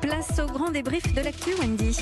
Place 0.00 0.38
au 0.38 0.46
grand 0.46 0.70
débrief 0.70 1.12
de 1.14 1.20
l'actu, 1.20 1.50
Wendy. 1.60 1.96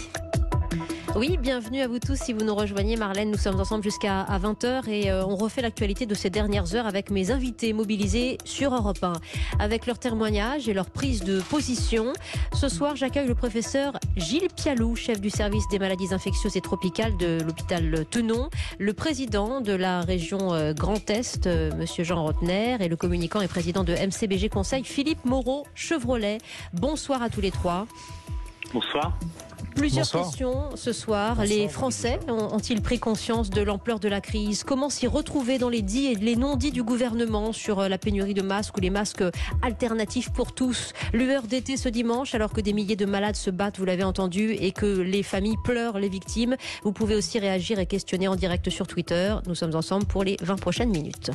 Oui, 1.19 1.37
bienvenue 1.37 1.81
à 1.81 1.89
vous 1.89 1.99
tous 1.99 2.15
si 2.15 2.33
vous 2.33 2.45
nous 2.45 2.55
rejoignez. 2.55 2.95
Marlène, 2.95 3.33
nous 3.33 3.39
sommes 3.39 3.59
ensemble 3.59 3.83
jusqu'à 3.83 4.25
20h 4.41 4.89
et 4.89 5.11
euh, 5.11 5.27
on 5.27 5.35
refait 5.35 5.63
l'actualité 5.63 6.07
de 6.07 6.15
ces 6.15 6.31
dernières 6.31 6.77
heures 6.77 6.87
avec 6.87 7.11
mes 7.11 7.33
invités 7.33 7.73
mobilisés 7.73 8.39
sur 8.45 8.73
Europe 8.73 9.03
1. 9.03 9.15
Avec 9.59 9.87
leurs 9.87 9.99
témoignages 9.99 10.69
et 10.69 10.75
leur 10.75 10.89
prise 10.91 11.25
de 11.25 11.41
position. 11.41 12.13
Ce 12.53 12.69
soir, 12.69 12.95
j'accueille 12.95 13.27
le 13.27 13.35
professeur 13.35 13.95
Gilles 14.17 14.47
Pialou, 14.55 14.95
chef 14.95 15.21
du 15.21 15.29
service 15.29 15.67
des 15.73 15.81
maladies 15.81 16.15
infectieuses 16.15 16.57
et 16.57 16.61
tropicales 16.61 17.17
de 17.17 17.41
l'hôpital 17.45 18.07
Tenon, 18.09 18.49
le 18.79 18.93
président 18.93 19.61
de 19.61 19.73
la 19.73 20.03
région 20.03 20.55
euh, 20.55 20.73
Grand 20.73 21.11
Est, 21.11 21.49
euh, 21.49 21.73
monsieur 21.77 22.05
Jean 22.05 22.23
Rotner, 22.23 22.77
et 22.79 22.87
le 22.87 22.95
communicant 22.95 23.41
et 23.41 23.49
président 23.49 23.83
de 23.83 23.93
MCBG 23.93 24.51
Conseil, 24.51 24.85
Philippe 24.85 25.25
Moreau 25.25 25.67
Chevrolet. 25.75 26.39
Bonsoir 26.75 27.23
à 27.25 27.29
tous 27.29 27.41
les 27.41 27.51
trois. 27.51 27.89
Bonsoir. 28.73 29.19
Plusieurs 29.79 30.05
Bonsoir. 30.07 30.25
questions 30.25 30.55
ce 30.75 30.93
soir. 30.93 31.45
Les 31.45 31.69
Français 31.69 32.19
ont- 32.29 32.55
ont-ils 32.57 32.83
pris 32.83 32.99
conscience 32.99 33.49
de 33.49 33.63
l'ampleur 33.63 34.01
de 34.01 34.09
la 34.09 34.21
crise? 34.21 34.65
Comment 34.65 34.91
s'y 34.91 35.07
retrouver 35.07 35.59
dans 35.59 35.69
les 35.69 35.83
dits 35.83 36.07
et 36.07 36.15
les 36.17 36.35
non-dits 36.35 36.73
du 36.73 36.83
gouvernement 36.83 37.53
sur 37.53 37.79
euh, 37.79 37.89
la 37.89 37.97
pénurie 37.97 38.35
de 38.35 38.43
masques 38.43 38.77
ou 38.77 38.81
les 38.81 38.91
masques 38.91 39.23
alternatifs 39.63 40.31
pour 40.33 40.53
tous? 40.53 40.93
Lueur 41.13 41.43
d'été 41.43 41.77
ce 41.77 41.89
dimanche, 41.89 42.35
alors 42.35 42.53
que 42.53 42.61
des 42.61 42.73
milliers 42.73 42.97
de 42.97 43.07
malades 43.07 43.37
se 43.37 43.51
battent, 43.51 43.79
vous 43.79 43.85
l'avez 43.85 44.05
entendu, 44.05 44.51
et 44.59 44.73
que 44.73 44.87
les 45.01 45.23
familles 45.23 45.59
pleurent 45.63 45.99
les 46.01 46.09
victimes. 46.09 46.57
Vous 46.83 46.93
pouvez 46.93 47.15
aussi 47.15 47.39
réagir 47.39 47.79
et 47.79 47.87
questionner 47.87 48.27
en 48.27 48.35
direct 48.35 48.69
sur 48.71 48.87
Twitter. 48.89 49.37
Nous 49.47 49.55
sommes 49.55 49.77
ensemble 49.77 50.07
pour 50.07 50.25
les 50.25 50.37
20 50.43 50.57
prochaines 50.57 50.91
minutes. 50.91 51.31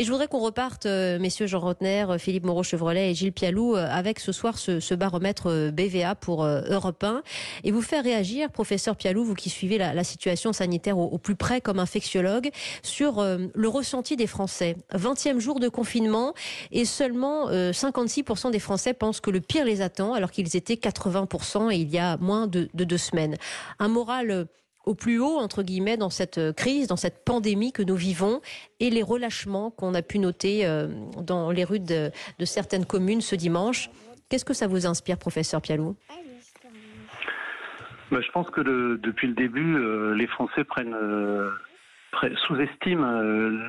Et 0.00 0.04
je 0.04 0.12
voudrais 0.12 0.28
qu'on 0.28 0.38
reparte, 0.38 0.86
euh, 0.86 1.18
messieurs 1.18 1.48
Jean 1.48 1.58
Rotner, 1.58 2.06
euh, 2.08 2.18
Philippe 2.18 2.44
Moreau-Chevrolet 2.44 3.10
et 3.10 3.14
Gilles 3.14 3.32
Pialou, 3.32 3.74
euh, 3.74 3.88
avec 3.90 4.20
ce 4.20 4.30
soir 4.30 4.56
ce, 4.56 4.94
baromètre 4.94 5.70
BVA 5.72 6.14
pour 6.14 6.44
Europe 6.44 7.02
1. 7.02 7.22
Et 7.64 7.72
vous 7.72 7.82
faire 7.82 8.04
réagir, 8.04 8.50
professeur 8.50 8.96
Pialou, 8.96 9.24
vous 9.24 9.34
qui 9.34 9.50
suivez 9.50 9.76
la, 9.76 10.04
situation 10.04 10.52
sanitaire 10.52 10.98
au, 10.98 11.18
plus 11.18 11.34
près 11.34 11.60
comme 11.60 11.78
infectiologue, 11.78 12.50
sur 12.82 13.18
euh, 13.18 13.48
le 13.54 13.68
ressenti 13.68 14.16
des 14.16 14.26
Français. 14.26 14.76
20e 14.94 15.40
jour 15.40 15.58
de 15.58 15.68
confinement 15.68 16.32
et 16.70 16.84
seulement 16.84 17.48
euh, 17.48 17.72
56% 17.72 18.50
des 18.52 18.58
Français 18.58 18.94
pensent 18.94 19.20
que 19.20 19.30
le 19.30 19.40
pire 19.40 19.64
les 19.64 19.80
attend, 19.80 20.14
alors 20.14 20.30
qu'ils 20.30 20.56
étaient 20.56 20.74
80% 20.74 21.72
et 21.72 21.76
il 21.76 21.90
y 21.90 21.98
a 21.98 22.16
moins 22.18 22.46
de, 22.46 22.68
de 22.72 22.84
deux 22.84 22.98
semaines. 22.98 23.36
Un 23.78 23.88
moral... 23.88 24.46
au 24.88 24.94
plus 24.94 25.20
haut, 25.20 25.36
entre 25.36 25.62
guillemets, 25.62 25.98
dans 25.98 26.08
cette 26.08 26.38
euh, 26.38 26.52
crise, 26.54 26.86
dans 26.86 26.96
cette 26.96 27.22
pandémie 27.22 27.72
que 27.72 27.82
nous 27.82 27.94
vivons, 27.94 28.40
et 28.80 28.88
les 28.88 29.02
relâchements 29.02 29.70
qu'on 29.70 29.92
a 29.92 30.00
pu 30.00 30.18
noter 30.18 30.66
euh, 30.66 30.88
dans 31.20 31.50
les 31.50 31.62
rues 31.62 31.78
de, 31.78 32.10
certaines 32.44 32.86
communes 32.86 33.20
ce 33.20 33.36
dimanche. 33.36 33.90
Qu'est-ce 34.30 34.46
que 34.46 34.54
ça 34.54 34.66
vous 34.66 34.86
inspire, 34.86 35.18
professeur 35.18 35.60
Pialou? 35.60 35.94
Bah, 38.10 38.20
je 38.22 38.30
pense 38.30 38.48
que 38.48 38.62
depuis 38.96 39.28
le 39.28 39.34
début, 39.34 39.76
euh, 39.76 40.14
les 40.14 40.26
Français 40.26 40.64
sous-estiment 42.46 43.20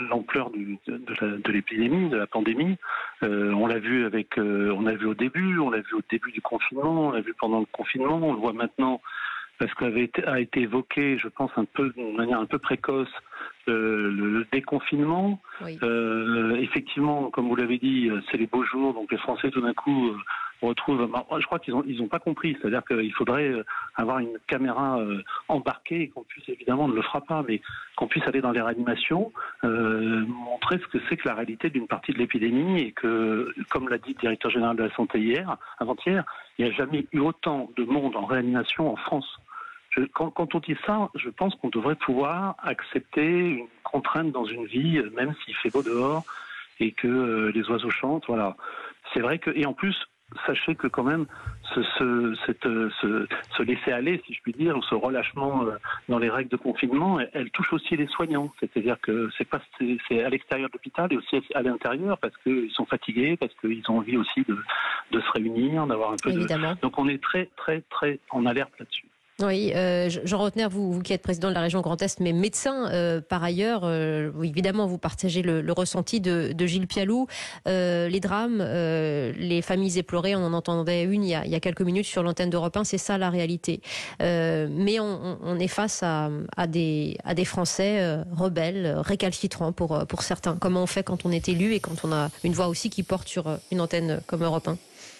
l'ampleur 0.10 0.50
de, 0.52 1.52
l'épidémie, 1.52 2.10
de 2.10 2.16
la 2.16 2.28
pandémie. 2.28 2.78
On 3.22 3.68
l'a 3.68 3.80
vu 3.80 4.06
avec, 4.06 4.38
on 4.38 4.82
l'a 4.82 4.96
vu 4.96 5.06
au 5.06 5.14
début, 5.14 5.60
on 5.60 5.70
l'a 5.70 5.82
vu 5.82 5.96
au 5.96 6.02
début 6.10 6.32
du 6.32 6.42
confinement, 6.42 7.08
on 7.08 7.12
l'a 7.12 7.20
vu 7.20 7.34
pendant 7.38 7.60
le 7.60 7.68
confinement, 7.74 8.16
on 8.16 8.32
le 8.32 8.40
voit 8.40 8.54
maintenant 8.54 9.02
parce 9.60 9.74
qu'avait 9.74 10.10
a 10.26 10.40
été 10.40 10.62
évoqué, 10.62 11.18
je 11.20 11.28
pense 11.28 11.52
un 11.58 11.66
peu 11.66 11.90
d'une 11.90 12.16
manière 12.16 12.40
un 12.40 12.46
peu 12.46 12.58
précoce, 12.58 13.10
euh, 13.68 14.10
le, 14.12 14.46
déconfinement. 14.52 15.40
Oui. 15.64 15.78
Euh, 15.84 16.56
effectivement, 16.56 17.30
comme 17.30 17.48
vous 17.50 17.56
l'avez 17.56 17.78
dit, 17.78 18.10
euh, 18.10 18.22
c'est 18.32 18.38
les 18.38 18.48
beaux 18.48 18.64
jours, 18.64 18.94
donc 18.94 19.12
les 19.12 19.18
Français 19.18 19.52
tout 19.52 19.62
d'un 19.62 19.74
coup 19.74 20.12
retrouvent. 20.62 21.08
bah, 21.08 21.26
Je 21.40 21.46
crois 21.46 21.60
qu'ils 21.60 21.74
ont 21.76 21.84
ils 21.86 22.02
ont 22.02 22.08
pas 22.08 22.20
compris, 22.20 22.58
c'est-à-dire 22.60 22.84
qu'il 22.86 23.14
faudrait 23.14 23.54
avoir 23.96 24.20
une 24.20 24.38
caméra 24.48 25.00
embarquée 25.48 26.04
et 26.04 26.10
qu'on 26.10 26.24
puisse 26.24 26.48
évidemment 26.50 26.86
on 26.86 26.88
ne 26.88 26.96
le 26.96 27.02
fera 27.02 27.22
pas, 27.22 27.44
mais 27.48 27.62
qu'on 28.00 28.08
puisse 28.08 28.26
aller 28.28 28.40
dans 28.40 28.52
les 28.52 28.62
réanimations, 28.62 29.32
euh, 29.66 30.26
montrer 30.26 30.80
ce 30.80 30.88
que 30.88 31.04
c'est 31.10 31.18
que 31.18 31.28
la 31.28 31.36
réalité 31.36 31.70
d'une 31.70 31.88
partie 31.88 32.14
de 32.14 32.18
l'épidémie 32.18 32.80
et 32.80 32.92
que, 32.94 33.54
comme 33.70 33.90
l'a 33.90 33.98
dit 33.98 34.14
le 34.14 34.20
directeur 34.22 34.50
général 34.50 34.78
de 34.78 34.84
la 34.84 34.96
santé 34.96 35.20
hier, 35.20 35.58
avant-hier, 35.80 36.24
il 36.58 36.66
n'y 36.66 36.72
a 36.72 36.74
jamais 36.74 37.06
eu 37.12 37.20
autant 37.20 37.70
de 37.76 37.84
monde 37.84 38.16
en 38.16 38.26
réanimation 38.26 38.92
en 38.92 38.96
France. 38.96 39.40
Je- 39.92 40.02
quand, 40.06 40.30
quand 40.32 40.54
on 40.56 40.60
dit 40.60 40.76
ça, 40.86 41.10
je 41.16 41.30
pense 41.30 41.56
qu'on 41.56 41.70
devrait 41.70 41.96
pouvoir 41.96 42.56
accepter 42.60 43.26
une 43.26 43.68
contrainte 43.84 44.32
dans 44.32 44.46
une 44.46 44.66
vie, 44.66 44.98
euh, 44.98 45.10
même 45.16 45.34
s'il 45.44 45.56
fait 45.56 45.72
beau 45.72 45.84
dehors 45.84 46.24
et 46.80 46.92
que 46.92 47.08
euh, 47.08 47.52
les 47.54 47.68
oiseaux 47.70 47.90
chantent. 47.90 48.26
Voilà. 48.28 48.56
C'est 49.14 49.20
vrai 49.22 49.40
que 49.40 49.50
et 49.52 49.66
en 49.66 49.74
plus, 49.74 49.96
sachez 50.46 50.76
que 50.76 50.86
quand 50.86 51.04
même 51.04 51.26
ce, 51.74 51.82
ce, 51.98 52.36
cette, 52.46 52.66
euh, 52.68 52.92
ce, 53.02 53.28
ce 53.58 53.64
laisser 53.64 53.92
aller, 53.92 54.22
si 54.28 54.34
je 54.36 54.42
puis 54.44 54.54
dire, 54.54 54.78
ou 54.78 54.84
ce 54.84 54.94
relâchement 54.94 55.66
dans 56.08 56.20
les 56.20 56.30
règles 56.30 56.52
de 56.52 56.56
confinement, 56.58 57.20
elle, 57.20 57.30
elle 57.34 57.50
touche 57.50 57.74
aussi 57.74 57.96
les 57.98 58.06
soignants. 58.06 58.54
C'est-à-dire 58.60 58.98
que 59.02 59.30
c'est 59.38 59.50
pas 59.50 59.60
c'est 60.08 60.24
à 60.24 60.30
l'extérieur 60.30 60.70
de 60.70 60.74
l'hôpital 60.74 61.12
et 61.12 61.18
aussi 61.18 61.42
à 61.56 61.64
l'intérieur 61.64 62.20
parce 62.20 62.38
qu'ils 62.44 62.70
sont 62.72 62.86
fatigués, 62.86 63.38
parce 63.38 63.54
qu'ils 63.56 63.82
ont 63.90 63.98
envie 63.98 64.18
aussi 64.18 64.44
de, 64.48 64.56
de 65.12 65.20
se 65.20 65.32
réunir, 65.32 65.88
d'avoir 65.88 66.12
un 66.12 66.18
peu 66.22 66.32
de. 66.32 66.38
Évidemment. 66.38 66.76
Donc 66.84 67.00
on 67.00 67.08
est 67.08 67.22
très 67.22 67.50
très 67.58 67.82
très 67.90 68.20
en 68.30 68.46
alerte 68.46 68.72
là-dessus. 68.80 69.06
Oui, 69.42 69.72
euh, 69.74 70.10
Jean 70.26 70.38
Rotner, 70.40 70.68
vous, 70.70 71.00
qui 71.02 71.14
êtes 71.14 71.22
président 71.22 71.48
de 71.48 71.54
la 71.54 71.62
région 71.62 71.80
Grand 71.80 72.02
Est, 72.02 72.20
mais 72.20 72.34
médecin 72.34 72.90
euh, 72.92 73.22
par 73.22 73.42
ailleurs, 73.42 73.82
euh, 73.86 74.32
évidemment, 74.44 74.86
vous 74.86 74.98
partagez 74.98 75.42
le, 75.42 75.72
ressenti 75.72 76.20
de, 76.20 76.54
Gilles 76.66 76.88
Pialou. 76.88 77.28
Euh, 77.68 78.10
les 78.10 78.20
drames, 78.20 78.58
les 78.62 79.62
familles 79.62 79.98
éplorées, 79.98 80.36
on 80.36 80.44
en 80.44 80.54
entendait 80.54 81.04
une 81.04 81.24
il 81.24 81.30
y 81.30 81.36
a, 81.36 81.46
il 81.46 81.52
y 81.52 81.56
a 81.56 81.60
quelques 81.62 81.82
minutes 81.82 82.06
sur 82.06 82.22
l'antenne 82.22 82.50
d'Europe 82.50 82.76
1, 82.76 82.84
c'est 82.84 82.98
ça 82.98 83.18
la 83.18 83.30
réalité. 83.30 83.82
Mais 84.20 85.00
on, 85.00 85.60
est 85.60 85.68
face 85.68 86.04
à, 86.04 86.30
des, 86.68 87.18
Français 87.46 88.22
rebelles, 88.32 88.96
récalcitrants 88.98 89.72
pour, 89.72 90.06
pour 90.08 90.24
certains. 90.24 90.58
Comment 90.58 90.84
on 90.84 90.88
fait 90.88 91.04
quand 91.04 91.26
on 91.26 91.32
est 91.32 91.48
élu 91.48 91.74
et 91.74 91.80
quand 91.80 92.04
on 92.04 92.12
a 92.12 92.30
une 92.44 92.54
voix 92.54 92.68
aussi 92.68 92.90
qui 92.90 93.04
porte 93.04 93.28
sur 93.28 93.58
une 93.72 93.80
antenne 93.80 94.22
comme 94.28 94.44
Europe 94.44 94.68
1 94.68 94.74
Je 94.74 95.19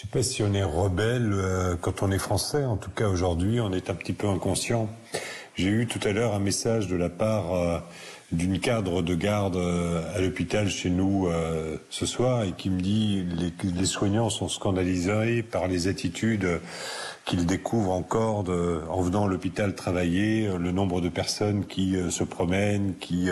sais 0.00 0.06
pas 0.06 0.22
si 0.22 0.42
on 0.42 0.54
est 0.54 0.62
rebelle 0.62 1.32
euh, 1.34 1.76
quand 1.78 2.02
on 2.02 2.10
est 2.10 2.18
français. 2.18 2.64
En 2.64 2.76
tout 2.78 2.90
cas, 2.90 3.08
aujourd'hui, 3.08 3.60
on 3.60 3.72
est 3.72 3.90
un 3.90 3.94
petit 3.94 4.14
peu 4.14 4.28
inconscient. 4.28 4.88
J'ai 5.56 5.68
eu 5.68 5.86
tout 5.86 6.00
à 6.08 6.12
l'heure 6.12 6.34
un 6.34 6.38
message 6.38 6.88
de 6.88 6.96
la 6.96 7.10
part 7.10 7.54
euh, 7.54 7.78
d'une 8.32 8.60
cadre 8.60 9.02
de 9.02 9.14
garde 9.14 9.56
euh, 9.56 10.02
à 10.14 10.20
l'hôpital 10.20 10.70
chez 10.70 10.88
nous 10.88 11.26
euh, 11.26 11.76
ce 11.90 12.06
soir 12.06 12.44
et 12.44 12.52
qui 12.52 12.70
me 12.70 12.80
dit 12.80 13.26
les, 13.36 13.52
les 13.62 13.84
soignants 13.84 14.30
sont 14.30 14.48
scandalisés 14.48 15.42
par 15.42 15.68
les 15.68 15.88
attitudes 15.88 16.44
euh, 16.44 16.58
qu'ils 17.26 17.44
découvrent 17.44 17.92
encore 17.92 18.44
de, 18.44 18.80
en 18.88 19.02
venant 19.02 19.26
à 19.26 19.28
l'hôpital 19.28 19.74
travailler, 19.74 20.46
euh, 20.46 20.56
le 20.56 20.70
nombre 20.70 21.02
de 21.02 21.10
personnes 21.10 21.66
qui 21.66 21.94
se 22.10 22.24
promènent, 22.24 22.94
qui 22.98 23.28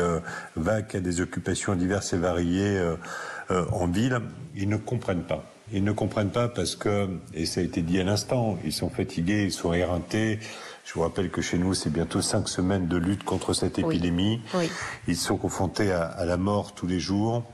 vaquent 0.54 0.96
à 0.96 1.00
des 1.00 1.22
occupations 1.22 1.74
diverses 1.74 2.12
et 2.12 2.18
variées 2.18 2.78
en 3.48 3.86
ville. 3.86 4.20
Ils 4.54 4.68
ne 4.68 4.76
comprennent 4.76 5.24
pas. 5.24 5.44
Ils 5.72 5.84
ne 5.84 5.92
comprennent 5.92 6.30
pas 6.30 6.48
parce 6.48 6.76
que, 6.76 7.08
et 7.34 7.46
ça 7.46 7.60
a 7.60 7.64
été 7.64 7.82
dit 7.82 8.00
à 8.00 8.04
l'instant, 8.04 8.58
ils 8.64 8.72
sont 8.72 8.88
fatigués, 8.90 9.44
ils 9.44 9.52
sont 9.52 9.72
éreintés. 9.72 10.38
Je 10.84 10.94
vous 10.94 11.02
rappelle 11.02 11.30
que 11.30 11.42
chez 11.42 11.58
nous, 11.58 11.74
c'est 11.74 11.90
bientôt 11.90 12.22
cinq 12.22 12.48
semaines 12.48 12.88
de 12.88 12.96
lutte 12.96 13.22
contre 13.22 13.52
cette 13.52 13.78
épidémie. 13.78 14.40
Oui. 14.54 14.70
Ils 15.06 15.16
sont 15.16 15.36
confrontés 15.36 15.92
à, 15.92 16.04
à 16.04 16.24
la 16.24 16.38
mort 16.38 16.74
tous 16.74 16.86
les 16.86 17.00
jours. 17.00 17.44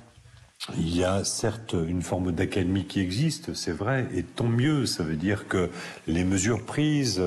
Il 0.78 0.97
y 0.97 1.04
a 1.04 1.25
certes 1.25 1.75
une 1.75 2.00
forme 2.00 2.32
d'accalmie 2.32 2.86
qui 2.86 3.00
existe, 3.00 3.52
c'est 3.54 3.72
vrai, 3.72 4.06
et 4.14 4.22
tant 4.22 4.46
mieux. 4.46 4.86
Ça 4.86 5.02
veut 5.02 5.16
dire 5.16 5.46
que 5.48 5.69
les 6.06 6.25
mesures 6.25 6.64
prises, 6.64 7.20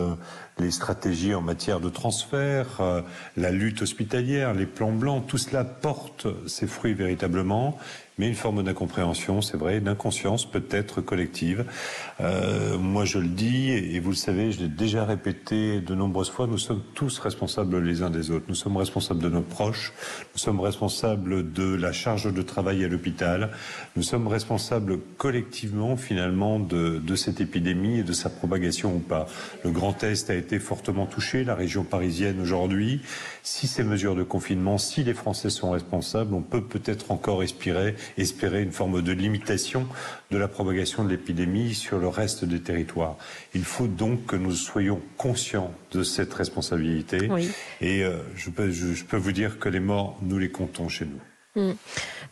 les 0.57 0.71
stratégies 0.71 1.35
en 1.35 1.41
matière 1.41 1.79
de 1.79 1.89
transfert, 1.89 2.79
euh, 2.79 3.01
la 3.35 3.51
lutte 3.51 3.83
hospitalière, 3.83 4.53
les 4.53 4.65
plans 4.65 4.93
blancs, 4.93 5.27
tout 5.27 5.37
cela 5.37 5.63
porte 5.65 6.27
ses 6.47 6.65
fruits 6.65 6.93
véritablement. 6.93 7.77
Mais 8.19 8.27
une 8.27 8.35
forme 8.35 8.63
d'incompréhension, 8.63 9.43
c'est 9.43 9.57
vrai, 9.57 9.79
d'inconscience 9.79 10.49
peut-être 10.49 11.01
collective. 11.01 11.65
Euh, 12.19 12.77
moi, 12.79 13.05
je 13.05 13.19
le 13.19 13.27
dis, 13.27 13.69
et 13.69 13.99
vous 13.99 14.09
le 14.09 14.15
savez, 14.15 14.51
je 14.51 14.61
l'ai 14.61 14.69
déjà 14.69 15.05
répété 15.05 15.81
de 15.81 15.93
nombreuses 15.93 16.31
fois, 16.31 16.47
nous 16.47 16.57
sommes 16.57 16.81
tous 16.95 17.19
responsables 17.19 17.77
les 17.77 18.01
uns 18.01 18.09
des 18.09 18.31
autres. 18.31 18.45
Nous 18.49 18.55
sommes 18.55 18.77
responsables 18.77 19.21
de 19.21 19.29
nos 19.29 19.43
proches, 19.43 19.93
nous 20.33 20.39
sommes 20.39 20.59
responsables 20.59 21.51
de 21.53 21.75
la 21.75 21.91
charge 21.91 22.33
de 22.33 22.41
travail 22.41 22.83
à 22.83 22.87
l'hôpital, 22.87 23.51
nous 23.95 24.01
sommes 24.01 24.27
responsables 24.27 24.97
collectivement, 25.17 25.95
finalement, 25.95 26.59
de, 26.59 26.97
de 26.97 27.15
cette 27.15 27.39
épidémie 27.39 27.99
et 27.99 28.03
de 28.03 28.13
sa 28.13 28.31
propagation 28.31 28.95
ou 28.95 28.99
pas. 28.99 29.27
Le 29.63 29.69
Grand 29.69 30.03
Est 30.03 30.31
a 30.31 30.33
été 30.33 30.57
fortement 30.57 31.05
touché, 31.05 31.43
la 31.43 31.53
région 31.53 31.83
parisienne 31.83 32.39
aujourd'hui. 32.41 33.01
Si 33.43 33.67
ces 33.67 33.83
mesures 33.83 34.15
de 34.15 34.23
confinement, 34.23 34.79
si 34.79 35.03
les 35.03 35.13
Français 35.13 35.51
sont 35.51 35.69
responsables, 35.69 36.33
on 36.33 36.41
peut 36.41 36.63
peut-être 36.63 37.11
encore 37.11 37.43
espérer, 37.43 37.95
espérer 38.17 38.61
une 38.61 38.71
forme 38.71 39.01
de 39.01 39.11
limitation 39.11 39.87
de 40.31 40.37
la 40.37 40.47
propagation 40.47 41.03
de 41.03 41.09
l'épidémie 41.09 41.73
sur 41.73 41.99
le 41.99 42.07
reste 42.07 42.45
des 42.45 42.61
territoires. 42.61 43.17
Il 43.53 43.63
faut 43.63 43.87
donc 43.87 44.25
que 44.25 44.35
nous 44.35 44.53
soyons 44.53 45.01
conscients 45.17 45.73
de 45.91 46.03
cette 46.03 46.33
responsabilité. 46.33 47.29
Oui. 47.29 47.49
Et 47.81 48.03
euh, 48.03 48.17
je, 48.35 48.49
peux, 48.49 48.71
je, 48.71 48.93
je 48.93 49.05
peux 49.05 49.17
vous 49.17 49.31
dire 49.31 49.59
que 49.59 49.69
les 49.69 49.79
morts, 49.79 50.17
nous 50.21 50.37
les 50.37 50.49
comptons 50.49 50.89
chez 50.89 51.05
nous. 51.05 51.19
Hmm. 51.57 51.73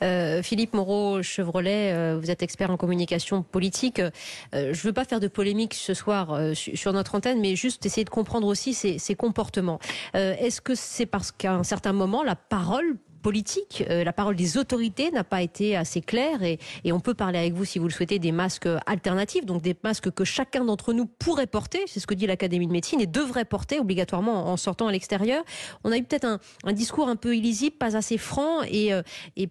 Euh, 0.03 0.43
Philippe 0.43 0.73
Moreau-Chevrolet, 0.73 1.93
euh, 1.93 2.19
vous 2.21 2.29
êtes 2.29 2.43
expert 2.43 2.69
en 2.69 2.77
communication 2.77 3.41
politique. 3.41 3.99
Euh, 3.99 4.11
je 4.51 4.67
ne 4.67 4.83
veux 4.83 4.93
pas 4.93 5.05
faire 5.05 5.19
de 5.19 5.27
polémique 5.27 5.73
ce 5.73 5.95
soir 5.95 6.39
sur 6.53 6.93
notre 6.93 7.15
antenne, 7.15 7.41
mais 7.41 7.55
juste 7.55 7.85
essayer 7.85 8.03
de 8.03 8.09
comprendre 8.09 8.47
aussi 8.47 8.73
ces 8.73 9.15
comportements. 9.15 9.79
Est-ce 10.13 10.61
que 10.61 10.75
c'est 10.75 11.05
parce 11.05 11.31
qu'à 11.31 11.53
un 11.53 11.63
certain 11.63 11.93
moment, 11.93 12.23
la 12.23 12.35
parole 12.35 12.97
politique, 13.25 13.83
euh, 13.89 14.03
la 14.03 14.13
parole 14.13 14.35
des 14.35 14.55
autorités 14.55 15.09
n'a 15.09 15.23
pas 15.23 15.41
été 15.41 15.75
assez 15.75 15.99
claire 15.99 16.43
et, 16.43 16.59
on 16.91 16.99
peut 16.99 17.15
parler 17.15 17.39
avec 17.39 17.53
vous 17.53 17.65
si 17.65 17.79
vous 17.79 17.87
le 17.87 17.91
souhaitez 17.91 18.19
des 18.19 18.31
masques 18.31 18.69
alternatifs, 18.85 19.47
donc 19.47 19.63
des 19.63 19.75
masques 19.83 20.11
que 20.11 20.23
chacun 20.23 20.63
d'entre 20.63 20.93
nous 20.93 21.07
pourrait 21.07 21.47
porter, 21.47 21.79
c'est 21.87 21.99
ce 21.99 22.05
que 22.05 22.13
dit 22.13 22.27
l'Académie 22.27 22.67
de 22.67 22.71
médecine, 22.71 23.01
et 23.01 23.07
devrait 23.07 23.43
porter 23.43 23.79
obligatoirement 23.79 24.47
en 24.51 24.57
sortant 24.57 24.87
à 24.89 24.91
l'extérieur. 24.91 25.43
On 25.83 25.91
a 25.91 25.97
eu 25.97 26.03
peut-être 26.03 26.25
un, 26.65 26.73
discours 26.73 27.09
un 27.09 27.15
peu 27.15 27.35
illisible, 27.35 27.75
pas 27.77 27.97
assez 27.97 28.19
franc 28.19 28.61
et, 28.61 28.93
euh, 28.93 29.01
et 29.35 29.49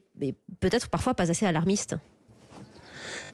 peut-être 0.60 0.88
parfois 0.88 1.14
pas 1.14 1.32
assez 1.32 1.44
alarmiste. 1.44 1.96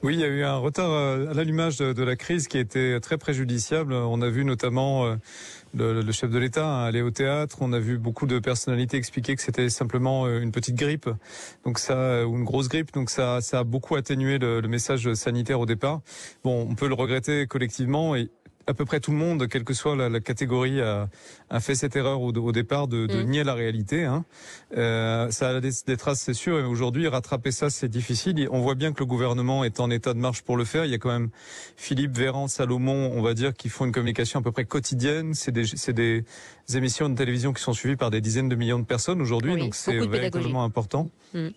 Oui, 0.03 0.15
il 0.15 0.19
y 0.19 0.23
a 0.23 0.27
eu 0.27 0.43
un 0.43 0.57
retard 0.57 0.89
euh, 0.89 1.29
à 1.29 1.35
l'allumage 1.35 1.77
de 1.77 2.03
la 2.03 2.15
crise 2.15 2.47
qui 2.47 2.57
été 2.57 2.97
très 3.03 3.19
préjudiciable. 3.19 3.93
On 3.93 4.19
a 4.23 4.29
vu 4.29 4.43
notamment 4.43 5.05
euh, 5.05 5.15
le, 5.75 6.11
chef 6.11 6.31
de 6.31 6.39
l'État 6.39 6.65
hein, 6.65 6.85
aller 6.85 7.03
au 7.03 7.11
théâtre. 7.11 7.57
On 7.61 7.71
a 7.71 7.77
vu 7.77 7.99
beaucoup 7.99 8.25
de 8.25 8.39
personnalités 8.39 8.97
expliquer 8.97 9.35
que 9.35 9.43
c'était 9.43 9.69
simplement 9.69 10.25
euh, 10.25 10.41
une 10.41 10.51
petite 10.51 10.73
grippe, 10.73 11.07
donc 11.65 11.77
ça 11.77 12.25
ou 12.25 12.35
une 12.35 12.45
grosse 12.45 12.67
grippe. 12.67 12.91
Donc 12.93 13.11
ça, 13.11 13.41
ça 13.41 13.59
a 13.59 13.63
beaucoup 13.63 13.95
atténué 13.95 14.39
le, 14.39 14.59
le 14.59 14.67
message 14.67 15.13
sanitaire 15.13 15.59
au 15.59 15.67
départ. 15.67 16.01
Bon, 16.43 16.65
on 16.67 16.73
peut 16.73 16.87
le 16.87 16.95
regretter 16.95 17.45
collectivement 17.45 18.15
et 18.15 18.31
à 18.67 18.73
peu 18.73 18.85
près 18.85 18.99
tout 18.99 19.11
le 19.11 19.17
monde, 19.17 19.47
quelle 19.47 19.63
que 19.63 19.73
soit 19.73 19.95
la, 19.95 20.19
catégorie, 20.19 20.81
a, 20.81 21.09
fait 21.59 21.75
cette 21.75 21.95
erreur 21.95 22.21
au, 22.21 22.51
départ 22.51 22.87
de, 22.87 23.07
mm. 23.07 23.23
nier 23.29 23.43
la 23.43 23.53
réalité. 23.53 24.05
Hein. 24.05 24.25
Euh, 24.77 25.29
ça 25.31 25.49
a 25.49 25.59
des, 25.59 25.97
traces, 25.97 26.21
c'est 26.21 26.33
sûr. 26.33 26.59
Et 26.59 26.63
aujourd'hui, 26.63 27.07
rattraper 27.07 27.51
ça, 27.51 27.69
c'est 27.69 27.89
difficile. 27.89 28.47
On 28.51 28.61
voit 28.61 28.75
bien 28.75 28.93
que 28.93 28.99
le 28.99 29.05
gouvernement 29.05 29.63
est 29.63 29.79
en 29.79 29.89
état 29.89 30.13
de 30.13 30.19
marche 30.19 30.41
pour 30.41 30.57
le 30.57 30.65
faire. 30.65 30.85
Il 30.85 30.91
y 30.91 30.95
a 30.95 30.97
quand 30.97 31.11
même 31.11 31.29
Philippe 31.75 32.17
Véran, 32.17 32.47
Salomon, 32.47 33.11
on 33.13 33.21
va 33.21 33.33
dire, 33.33 33.53
qui 33.53 33.69
font 33.69 33.85
une 33.85 33.91
communication 33.91 34.39
à 34.39 34.43
peu 34.43 34.51
près 34.51 34.65
quotidienne. 34.65 35.33
C'est 35.33 35.51
des, 35.51 35.65
des, 35.93 36.25
émissions 36.75 37.09
de 37.09 37.15
télévision 37.15 37.53
qui 37.53 37.61
sont 37.61 37.73
suivies 37.73 37.97
par 37.97 38.11
des 38.11 38.21
dizaines 38.21 38.49
de 38.49 38.55
millions 38.55 38.79
de 38.79 38.85
personnes 38.85 39.21
aujourd'hui. 39.21 39.57
donc 39.57 39.75
c'est 39.75 39.97
véritablement 40.07 40.63
important. 40.63 41.09
Mm 41.33 41.49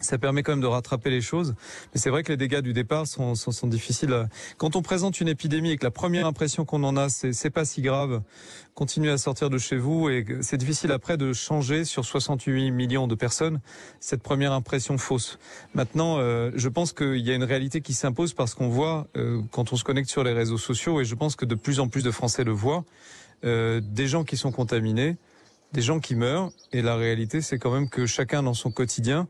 ça 0.00 0.18
permet 0.18 0.42
quand 0.42 0.52
même 0.52 0.60
de 0.60 0.66
rattraper 0.66 1.10
les 1.10 1.20
choses. 1.20 1.54
Mais 1.94 2.00
c'est 2.00 2.10
vrai 2.10 2.22
que 2.22 2.32
les 2.32 2.36
dégâts 2.36 2.60
du 2.60 2.72
départ 2.72 3.06
sont, 3.06 3.34
sont, 3.34 3.52
sont, 3.52 3.66
difficiles. 3.66 4.28
Quand 4.58 4.76
on 4.76 4.82
présente 4.82 5.20
une 5.20 5.28
épidémie 5.28 5.70
et 5.70 5.76
que 5.76 5.84
la 5.84 5.90
première 5.90 6.26
impression 6.26 6.64
qu'on 6.64 6.84
en 6.84 6.96
a, 6.96 7.08
c'est 7.08 7.32
c'est 7.32 7.50
pas 7.50 7.64
si 7.64 7.80
grave, 7.80 8.22
continuez 8.74 9.10
à 9.10 9.18
sortir 9.18 9.50
de 9.50 9.58
chez 9.58 9.76
vous 9.76 10.08
et 10.08 10.24
c'est 10.40 10.56
difficile 10.56 10.92
après 10.92 11.16
de 11.16 11.32
changer 11.32 11.84
sur 11.84 12.04
68 12.04 12.70
millions 12.70 13.06
de 13.06 13.14
personnes 13.14 13.60
cette 14.00 14.22
première 14.22 14.52
impression 14.52 14.98
fausse. 14.98 15.38
Maintenant, 15.74 16.18
euh, 16.18 16.50
je 16.54 16.68
pense 16.68 16.92
qu'il 16.92 17.18
y 17.18 17.30
a 17.30 17.34
une 17.34 17.44
réalité 17.44 17.80
qui 17.80 17.94
s'impose 17.94 18.34
parce 18.34 18.54
qu'on 18.54 18.68
voit 18.68 19.06
euh, 19.16 19.40
quand 19.52 19.72
on 19.72 19.76
se 19.76 19.84
connecte 19.84 20.10
sur 20.10 20.24
les 20.24 20.32
réseaux 20.32 20.58
sociaux 20.58 21.00
et 21.00 21.04
je 21.04 21.14
pense 21.14 21.36
que 21.36 21.44
de 21.44 21.54
plus 21.54 21.80
en 21.80 21.88
plus 21.88 22.02
de 22.02 22.10
Français 22.10 22.44
le 22.44 22.52
voient, 22.52 22.84
euh, 23.44 23.80
des 23.82 24.08
gens 24.08 24.24
qui 24.24 24.36
sont 24.36 24.52
contaminés, 24.52 25.16
des 25.72 25.82
gens 25.82 26.00
qui 26.00 26.14
meurent 26.14 26.50
et 26.72 26.82
la 26.82 26.96
réalité 26.96 27.40
c'est 27.40 27.58
quand 27.58 27.70
même 27.70 27.88
que 27.88 28.06
chacun 28.06 28.42
dans 28.42 28.54
son 28.54 28.70
quotidien 28.70 29.28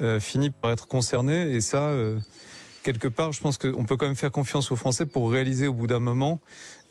euh, 0.00 0.20
finit 0.20 0.50
par 0.50 0.70
être 0.70 0.86
concerné. 0.86 1.52
Et 1.52 1.60
ça, 1.60 1.82
euh, 1.82 2.18
quelque 2.82 3.08
part, 3.08 3.32
je 3.32 3.40
pense 3.40 3.58
qu'on 3.58 3.84
peut 3.84 3.96
quand 3.96 4.06
même 4.06 4.16
faire 4.16 4.30
confiance 4.30 4.70
aux 4.72 4.76
Français 4.76 5.06
pour 5.06 5.30
réaliser 5.30 5.66
au 5.66 5.74
bout 5.74 5.86
d'un 5.86 5.98
moment 5.98 6.40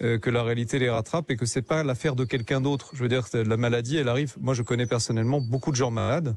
euh, 0.04 0.20
que 0.20 0.30
la 0.30 0.44
réalité 0.44 0.78
les 0.78 0.90
rattrape 0.90 1.32
et 1.32 1.38
que 1.38 1.48
c'est 1.48 1.64
pas 1.64 1.84
l'affaire 1.84 2.16
de 2.16 2.24
quelqu'un 2.24 2.62
d'autre. 2.62 2.92
Je 2.94 3.02
veux 3.02 3.10
dire, 3.10 3.28
la 3.34 3.58
maladie, 3.58 3.98
elle 3.98 4.10
arrive. 4.10 4.36
Moi, 4.40 4.54
je 4.54 4.62
connais 4.62 4.86
personnellement 4.86 5.42
beaucoup 5.42 5.72
de 5.72 5.76
gens 5.76 5.90
malades. 5.90 6.36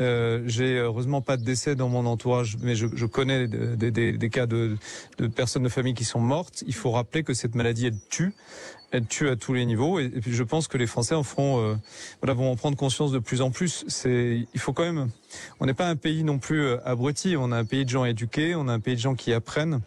Euh, 0.00 0.42
J'ai 0.46 0.78
heureusement 0.78 1.20
pas 1.20 1.36
de 1.36 1.44
décès 1.44 1.74
dans 1.74 1.88
mon 1.90 2.06
entourage, 2.06 2.56
mais 2.62 2.74
je, 2.74 2.86
je 2.94 3.06
connais 3.06 3.46
des, 3.46 3.90
des, 3.90 4.12
des 4.12 4.30
cas 4.30 4.46
de, 4.46 4.76
de, 5.18 5.26
personnes 5.26 5.64
de 5.64 5.68
famille 5.68 5.94
qui 5.94 6.04
sont 6.04 6.20
mortes. 6.20 6.64
Il 6.66 6.74
faut 6.74 6.90
rappeler 6.92 7.24
que 7.24 7.34
cette 7.34 7.54
maladie, 7.54 7.86
elle 7.86 7.98
tue 8.08 8.32
elle 8.90 9.06
tue 9.06 9.28
à 9.28 9.36
tous 9.36 9.54
les 9.54 9.66
niveaux. 9.66 9.98
Et, 9.98 10.08
puis 10.08 10.32
je 10.32 10.42
pense 10.42 10.68
que 10.68 10.78
les 10.78 10.86
Français 10.86 11.14
en 11.14 11.22
feront, 11.22 11.60
euh, 11.60 11.74
voilà, 12.22 12.34
vont 12.34 12.50
en 12.50 12.56
prendre 12.56 12.76
conscience 12.76 13.12
de 13.12 13.18
plus 13.18 13.40
en 13.40 13.50
plus. 13.50 13.84
C'est, 13.88 14.46
il 14.52 14.60
faut 14.60 14.72
quand 14.72 14.84
même, 14.84 15.08
on 15.60 15.66
n'est 15.66 15.74
pas 15.74 15.88
un 15.88 15.96
pays 15.96 16.24
non 16.24 16.38
plus 16.38 16.62
euh, 16.62 16.76
abruti. 16.84 17.36
On 17.38 17.52
a 17.52 17.56
un 17.56 17.64
pays 17.64 17.84
de 17.84 17.90
gens 17.90 18.04
éduqués, 18.04 18.54
on 18.54 18.68
a 18.68 18.72
un 18.72 18.80
pays 18.80 18.94
de 18.94 19.00
gens 19.00 19.14
qui 19.14 19.32
apprennent. 19.32 19.80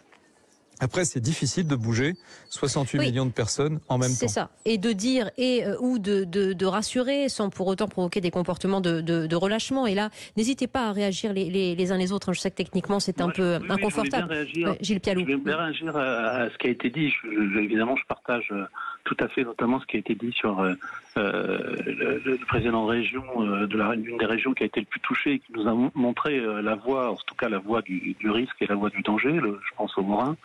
Après, 0.80 1.04
c'est 1.04 1.20
difficile 1.20 1.66
de 1.66 1.76
bouger 1.76 2.14
68 2.50 2.98
millions 2.98 3.26
de 3.26 3.32
personnes 3.32 3.80
en 3.88 3.98
même 3.98 4.10
temps. 4.10 4.16
C'est 4.16 4.28
ça. 4.28 4.50
Et 4.64 4.78
de 4.78 4.92
dire 4.92 5.30
et 5.36 5.64
euh, 5.64 5.76
ou 5.80 5.98
de, 5.98 6.24
de, 6.24 6.52
de, 6.52 6.66
rassurer 6.66 7.28
sans 7.28 7.50
pour 7.50 7.66
autant 7.66 7.88
provoquer 7.88 8.20
des 8.20 8.30
comportements 8.30 8.80
de, 8.80 9.00
de 9.00 9.36
relâchement. 9.36 9.86
Et 9.86 9.94
là, 9.94 10.10
n'hésitez 10.36 10.66
pas 10.66 10.88
à 10.88 10.92
réagir 10.92 11.32
les, 11.32 11.50
les, 11.50 11.74
les, 11.74 11.92
uns 11.92 11.98
les 11.98 12.12
autres. 12.12 12.32
Je 12.32 12.40
sais 12.40 12.50
que 12.50 12.56
techniquement, 12.56 13.00
c'est 13.00 13.20
un 13.20 13.30
peu 13.30 13.58
inconfortable. 13.68 14.46
Gilles 14.80 15.00
Pialou. 15.00 15.22
Je 15.22 15.26
vais 15.26 15.36
bien 15.36 15.56
réagir 15.56 15.96
à, 15.96 16.48
ce 16.50 16.58
qui 16.58 16.68
a 16.68 16.70
été 16.70 16.90
dit. 16.90 17.12
évidemment, 17.58 17.96
je 17.96 18.06
partage 18.06 18.48
euh, 18.52 18.64
tout 19.08 19.16
à 19.20 19.28
fait 19.28 19.42
notamment 19.42 19.80
ce 19.80 19.86
qui 19.86 19.96
a 19.96 20.00
été 20.00 20.14
dit 20.14 20.32
sur 20.32 20.60
euh, 20.60 20.74
le, 21.16 22.36
président 22.46 22.84
de 22.84 22.90
région 22.90 23.24
de 23.42 23.76
la 23.76 23.96
d'une 23.96 24.18
des 24.18 24.26
régions 24.26 24.52
qui 24.52 24.64
a 24.64 24.66
été 24.66 24.80
le 24.80 24.86
plus 24.86 25.00
touchée 25.00 25.32
et 25.32 25.38
qui 25.38 25.52
nous 25.52 25.66
a 25.66 25.74
montré 25.94 26.38
la 26.62 26.74
voie, 26.74 27.10
en 27.10 27.16
tout 27.16 27.34
cas 27.34 27.48
la 27.48 27.58
voie 27.58 27.82
du, 27.82 28.16
risque 28.24 28.60
et 28.60 28.66
la 28.66 28.74
voie 28.74 28.90
du 28.90 29.02
danger. 29.02 29.40
je 29.42 29.74
pense 29.76 29.96
au 29.96 30.02
Morin. 30.02 30.36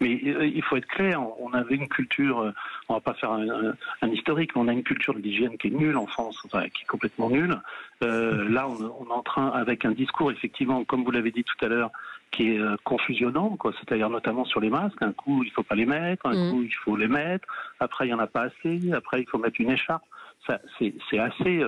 Mais 0.00 0.10
il 0.12 0.62
faut 0.62 0.76
être 0.76 0.86
clair 0.86 1.20
on 1.40 1.52
avait 1.52 1.76
une 1.76 1.88
culture, 1.88 2.40
euh, 2.40 2.52
on 2.88 2.94
va 2.94 3.00
pas 3.00 3.14
faire 3.14 3.32
un, 3.32 4.08
historique, 4.08 4.54
mais 4.54 4.62
on 4.62 4.68
a 4.68 4.72
une 4.72 4.82
culture 4.82 5.14
de 5.14 5.20
l'hygiène 5.20 5.56
qui 5.58 5.68
est 5.68 5.70
nulle 5.70 5.96
en 5.96 6.06
France, 6.06 6.46
qui 6.50 6.82
est 6.82 6.86
complètement 6.86 7.30
nulle. 7.30 7.58
Euh, 8.02 8.48
là, 8.48 8.68
on, 8.68 8.78
est 8.78 9.12
en 9.12 9.22
train, 9.22 9.48
avec 9.48 9.84
un 9.84 9.92
discours, 9.92 10.30
effectivement, 10.30 10.84
comme 10.84 11.04
vous 11.04 11.10
l'avez 11.10 11.30
dit 11.30 11.44
tout 11.44 11.64
à 11.64 11.68
l'heure, 11.68 11.90
qui 12.30 12.52
est 12.54 12.58
euh, 12.58 12.76
confusionnant, 12.84 13.56
quoi. 13.56 13.72
C'est-à-dire 13.78 14.08
notamment 14.08 14.44
sur 14.44 14.60
les 14.60 14.70
masques. 14.70 15.02
Un 15.02 15.12
coup, 15.12 15.42
il 15.44 15.50
faut 15.50 15.62
pas 15.62 15.74
les 15.74 15.86
mettre, 15.86 16.26
un 16.26 16.34
mm. 16.34 16.50
coup, 16.50 16.62
il 16.62 16.74
faut 16.74 16.96
les 16.96 17.08
mettre. 17.08 17.46
Après, 17.78 18.06
il 18.06 18.10
y 18.10 18.14
en 18.14 18.18
a 18.18 18.26
pas 18.26 18.42
assez. 18.42 18.92
Après, 18.92 19.20
il 19.20 19.28
faut 19.28 19.38
mettre 19.38 19.60
une 19.60 19.70
écharpe. 19.70 20.04
c'est 20.46 21.18
assez. 21.18 21.62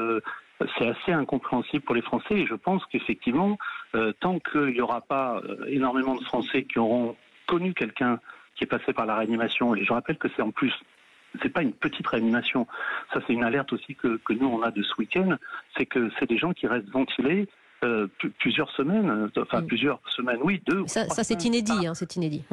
c'est 0.78 0.88
assez 0.88 1.12
incompréhensible 1.12 1.82
pour 1.84 1.94
les 1.94 2.02
Français 2.02 2.34
et 2.34 2.46
je 2.46 2.54
pense 2.54 2.84
qu'effectivement, 2.86 3.58
tant 4.20 4.38
qu'il 4.38 4.74
n'y 4.74 4.80
aura 4.80 5.00
pas 5.00 5.42
énormément 5.66 6.14
de 6.14 6.22
Français 6.24 6.62
qui 6.62 6.78
auront 6.78 7.16
connu 7.46 7.74
quelqu'un 7.74 8.20
qui 8.54 8.64
est 8.64 8.66
passé 8.66 8.92
par 8.92 9.06
la 9.06 9.16
réanimation. 9.16 9.74
Et 9.74 9.84
je 9.84 9.92
rappelle 9.92 10.18
que 10.18 10.28
c'est 10.36 10.42
en 10.42 10.50
plus 10.50 10.72
c'est 11.40 11.48
pas 11.48 11.62
une 11.62 11.72
petite 11.72 12.06
réanimation. 12.06 12.66
Ça, 13.12 13.20
c'est 13.26 13.32
une 13.32 13.44
alerte 13.44 13.72
aussi 13.72 13.94
que, 13.94 14.18
que 14.24 14.32
nous, 14.32 14.46
on 14.46 14.62
a 14.62 14.70
de 14.70 14.82
ce 14.82 14.92
week-end. 14.98 15.36
C'est 15.76 15.86
que 15.86 16.10
c'est 16.18 16.28
des 16.28 16.38
gens 16.38 16.52
qui 16.52 16.66
restent 16.66 16.90
ventilés 16.90 17.48
euh, 17.84 18.06
plusieurs 18.38 18.70
semaines, 18.70 19.10
euh, 19.10 19.42
enfin 19.42 19.60
mm. 19.60 19.66
plusieurs 19.66 20.00
semaines, 20.08 20.38
oui, 20.44 20.62
deux. 20.66 20.86
Ça, 20.86 21.08
ça 21.08 21.24
c'est 21.24 21.44
inédit, 21.44 21.84
hein, 21.84 21.94
c'est 21.94 22.14
inédit. 22.14 22.44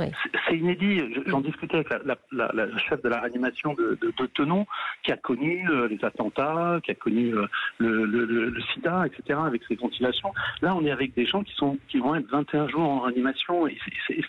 C'est 0.48 0.58
inédit. 0.58 1.03
J'en 1.27 1.42
discutais 1.42 1.75
avec 1.75 1.89
la, 1.92 2.18
la, 2.32 2.51
la, 2.51 2.77
chef 2.80 3.00
de 3.03 3.10
la 3.10 3.20
réanimation 3.20 3.75
de, 3.75 3.96
de, 4.01 4.12
de 4.18 4.25
Tenon, 4.25 4.65
qui 5.03 5.12
a 5.12 5.18
connu 5.18 5.70
euh, 5.70 5.88
les 5.88 6.03
attentats, 6.03 6.80
qui 6.84 6.89
a 6.89 6.96
connu 6.96 7.30
le, 7.77 8.06
le, 8.06 8.25
le, 8.25 8.62
SIDA, 8.74 9.06
etc., 9.06 9.39
avec 9.46 9.62
ses 9.68 9.75
ventilations. 9.75 10.34
Là, 10.63 10.75
on 10.75 10.84
est 10.84 10.92
avec 10.92 11.13
des 11.13 11.27
gens 11.27 11.44
qui 11.44 11.53
sont 11.53 11.77
qui 11.89 12.00
vont 12.00 12.15
être 12.15 12.30
21 12.32 12.68
jours 12.68 12.89
en 12.89 13.00
réanimation, 13.01 13.68
et 13.68 13.77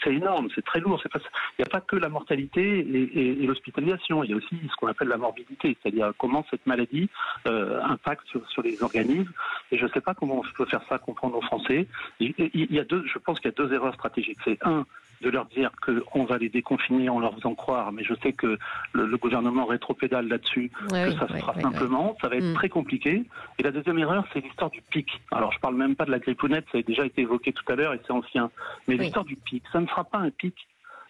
c'est 0.05 0.13
énorme, 0.13 0.49
c'est 0.55 0.65
très 0.65 0.81
lourd. 0.81 1.03
il 1.03 1.21
n'y 1.61 1.65
a 1.65 1.71
pas 1.71 1.81
que 1.81 1.97
la 1.97 2.11
mortalité 2.11 2.81
et, 2.81 3.43
et, 3.43 3.47
l'hospitalisation, 3.47 4.23
il 4.23 4.31
y 4.31 4.35
a 4.35 4.37
aussi 4.37 4.57
ce 4.71 4.77
qu'on 4.77 4.89
appelle 4.89 5.09
la 5.09 5.17
morbidité, 5.17 5.79
c'est-à-dire 5.83 6.13
comment 6.19 6.45
cette 6.51 6.67
maladie 6.67 7.09
impacte 7.47 8.27
sur, 8.27 8.47
sur 8.51 8.63
les 8.63 8.83
organismes. 8.83 9.33
Et 9.73 9.79
je 9.79 9.85
ne 9.87 9.91
sais 9.91 10.03
pas 10.03 10.13
comment 10.13 10.41
on 10.41 10.43
peut 10.57 10.67
faire 10.67 10.83
ça 10.90 10.90
comprendre 10.99 11.37
aux 11.37 11.43
Français. 11.43 11.87
Il, 12.19 12.35
y 12.55 12.79
a 12.79 12.85
deux, 12.85 13.05
je 13.07 13.19
pense 13.19 13.39
qu'il 13.41 13.51
y 13.51 13.55
a 13.55 13.57
deux 13.57 13.73
erreurs 13.73 13.95
stratégiques. 13.95 14.39
C'est 14.45 14.59
un, 14.63 14.87
de 15.21 15.29
leur 15.29 15.47
dire 15.47 15.71
qu'on 15.83 16.25
va 16.25 16.39
les 16.39 16.49
déconfiner 16.49 17.09
en 17.09 17.21
leur 17.21 17.35
faisant 17.35 17.55
croire, 17.55 17.93
mais 17.93 18.05
je 18.05 18.15
sais 18.23 18.33
que 18.33 18.59
le, 18.93 19.17
gouvernement 19.17 19.67
rétropédale 19.67 20.29
là-dessus, 20.29 20.71
que 20.89 21.13
ça 21.13 21.29
se 21.29 21.35
fera 21.35 21.55
simplement, 21.61 22.17
ça 22.21 22.29
va 22.29 22.37
être 22.37 22.53
mm. 22.53 22.55
très 22.55 22.69
compliqué. 22.69 23.25
Et 23.59 23.63
la 23.63 23.71
deuxième 23.71 23.99
erreur, 23.99 24.25
c'est 24.33 24.41
l'histoire 24.41 24.71
du 24.71 24.81
pic. 24.81 25.21
Alors 25.31 25.53
je 25.53 25.61
parle 25.61 25.77
même 25.77 25.95
pas 25.95 26.07
de 26.07 26.11
la 26.11 26.19
grippounette, 26.19 26.65
ça 26.73 26.79
a 26.79 26.83
déjà 26.83 27.05
été 27.05 27.23
évoqué 27.23 27.53
tout 27.53 27.71
à 27.71 27.77
l'heure 27.77 27.93
et 27.93 28.01
c'est 28.07 28.13
ancien. 28.13 28.51
Mais 28.89 28.97
l'histoire 28.97 29.25
du 29.25 29.37
pic, 29.37 29.63
ça 29.73 29.81
ne 29.81 29.87
fera 29.87 30.05
pas 30.05 30.19
un 30.19 30.31
pic 30.31 30.55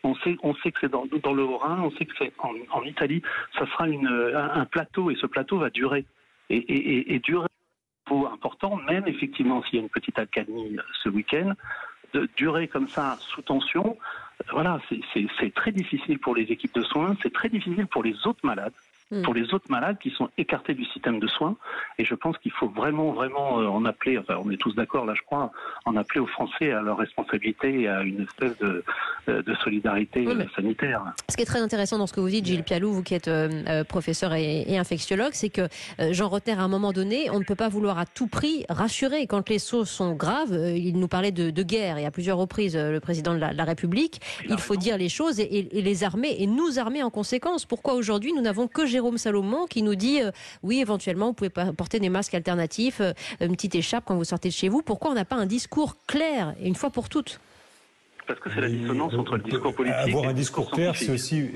on 0.03 0.15
sait, 0.17 0.37
on 0.43 0.55
sait 0.55 0.73
que 0.73 0.79
c'est 0.81 0.91
dans, 0.91 1.05
dans, 1.23 1.35
le 1.35 1.43
Haut-Rhin, 1.43 1.79
on 1.83 1.91
sait 1.91 2.07
que 2.07 2.15
c'est 2.19 2.33
en, 2.39 2.83
Italie, 2.85 3.21
ça 3.59 3.67
sera 3.67 3.87
une, 3.87 4.09
un, 4.35 4.65
plateau 4.65 5.11
et 5.11 5.15
ce 5.17 5.27
plateau 5.27 5.59
va 5.59 5.69
durer. 5.69 6.07
Et, 6.49 6.57
et, 6.57 7.15
et 7.15 7.19
durer 7.19 7.47
important, 8.33 8.77
même 8.77 9.07
effectivement 9.07 9.63
s'il 9.63 9.77
y 9.77 9.79
a 9.79 9.83
une 9.83 9.91
petite 9.91 10.19
accalmie 10.19 10.77
euh, 10.77 10.83
ce 11.03 11.09
week-end, 11.09 11.53
de 12.13 12.29
durer 12.37 12.69
comme 12.69 12.89
ça 12.89 13.17
sous 13.21 13.43
tension, 13.43 13.97
euh, 14.41 14.45
voilà, 14.53 14.81
c'est 15.15 15.55
très 15.55 15.73
difficile 15.73 16.19
pour 16.19 16.35
les 16.35 16.45
équipes 16.45 16.75
de 16.75 16.83
soins, 16.83 17.17
c'est 17.23 17.33
très 17.33 17.49
difficile 17.49 17.87
pour 17.87 18.03
les 18.03 18.27
autres 18.27 18.45
malades. 18.45 18.73
Hmm. 19.13 19.23
pour 19.23 19.35
les 19.35 19.53
autres 19.53 19.69
malades 19.69 19.99
qui 19.99 20.11
sont 20.11 20.31
écartés 20.39 20.73
du 20.73 20.85
système 20.85 21.19
de 21.19 21.27
soins. 21.27 21.57
Et 21.99 22.05
je 22.05 22.15
pense 22.15 22.39
qu'il 22.39 22.53
faut 22.53 22.69
vraiment, 22.69 23.11
vraiment 23.11 23.59
euh, 23.59 23.67
en 23.67 23.85
appeler, 23.85 24.17
enfin 24.17 24.37
on 24.41 24.49
est 24.53 24.57
tous 24.57 24.77
d'accord 24.77 25.05
là 25.05 25.15
je 25.15 25.23
crois, 25.23 25.51
en 25.85 25.97
appeler 25.97 26.21
aux 26.21 26.29
Français 26.29 26.71
à 26.71 26.81
leur 26.81 26.97
responsabilité 26.97 27.81
et 27.81 27.89
à 27.89 28.03
une 28.03 28.21
espèce 28.21 28.57
de, 28.59 28.85
de 29.31 29.55
solidarité 29.63 30.27
sanitaire. 30.57 31.03
Ce 31.29 31.37
qui 31.37 31.43
est 31.43 31.47
très 31.47 31.61
intéressant 31.61 31.99
dans 31.99 32.07
ce 32.07 32.13
que 32.13 32.21
vous 32.21 32.29
dites, 32.29 32.47
Gilles 32.47 32.65
Pialou, 32.65 32.93
vous 32.93 33.03
qui 33.03 33.15
êtes 33.15 33.31
professeur 33.89 34.35
et, 34.35 34.79
infectiologue, 34.79 35.33
c'est 35.33 35.51
que 35.51 35.69
Jean 36.11 36.29
Rotner, 36.29 36.53
à 36.53 36.63
un 36.63 36.69
moment 36.69 36.93
donné, 36.93 37.31
on 37.31 37.39
ne 37.39 37.45
peut 37.45 37.55
pas 37.55 37.69
vouloir 37.69 37.99
à 37.99 38.07
tout 38.07 38.27
prix 38.27 38.65
rassurer. 38.69 39.27
Quand 39.27 39.49
les 39.49 39.59
sauts 39.59 39.85
sont 39.85 40.13
graves, 40.13 40.53
il 40.75 40.99
nous 40.99 41.09
parlait 41.09 41.33
de, 41.33 41.63
guerre 41.63 41.99
et 41.99 42.07
à 42.07 42.11
plusieurs 42.11 42.39
reprises, 42.39 42.77
le 42.77 43.01
président 43.01 43.35
de 43.35 43.39
la, 43.39 43.65
République, 43.65 44.21
il, 44.49 44.59
faut 44.59 44.77
dire 44.77 44.97
les 44.97 45.09
choses 45.09 45.39
et, 45.39 45.69
les 45.73 46.05
armer 46.05 46.35
et 46.39 46.47
nous 46.47 46.79
armer 46.79 47.03
en 47.03 47.11
conséquence. 47.11 47.67
Pourquoi 47.67 47.95
aujourd'hui 47.95 48.33
nous 48.33 48.43
n'avons 48.43 48.67
que 48.67 48.87
Jérôme 48.87 49.19
Salomon 49.19 49.67
qui 49.67 49.83
nous 49.83 49.95
dit 49.95 50.21
oui, 50.63 50.81
éventuellement, 50.81 51.27
vous 51.27 51.33
pouvez 51.35 51.51
porter 51.51 52.01
des 52.01 52.09
masques 52.09 52.35
alternatifs, 52.35 53.01
une 53.41 53.55
petite 53.55 53.75
écharpe 53.75 54.05
quand 54.07 54.17
vous 54.17 54.25
sortez 54.25 54.49
de 54.49 54.55
chez 54.55 54.69
vous. 54.69 54.83
Pourquoi 54.83 55.11
on 55.11 55.15
n'a 55.15 55.25
pas 55.25 55.37
un 55.37 55.47
discours 55.47 55.97
clair 56.07 56.55
et 56.61 56.67
une 56.67 56.75
fois 56.75 56.91
pour 56.91 57.09
toutes? 57.09 57.41
Parce 58.31 58.39
que 58.39 58.51
c'est 58.55 58.61
la 58.61 58.69
dissonance 58.69 59.13
entre 59.15 59.39
le 59.39 59.43
discours 59.43 59.75
politique. 59.75 59.99
Avoir 59.99 60.29
un 60.29 60.33
discours 60.33 60.71
clair, 60.71 60.95
c'est 60.95 61.11
aussi. 61.11 61.51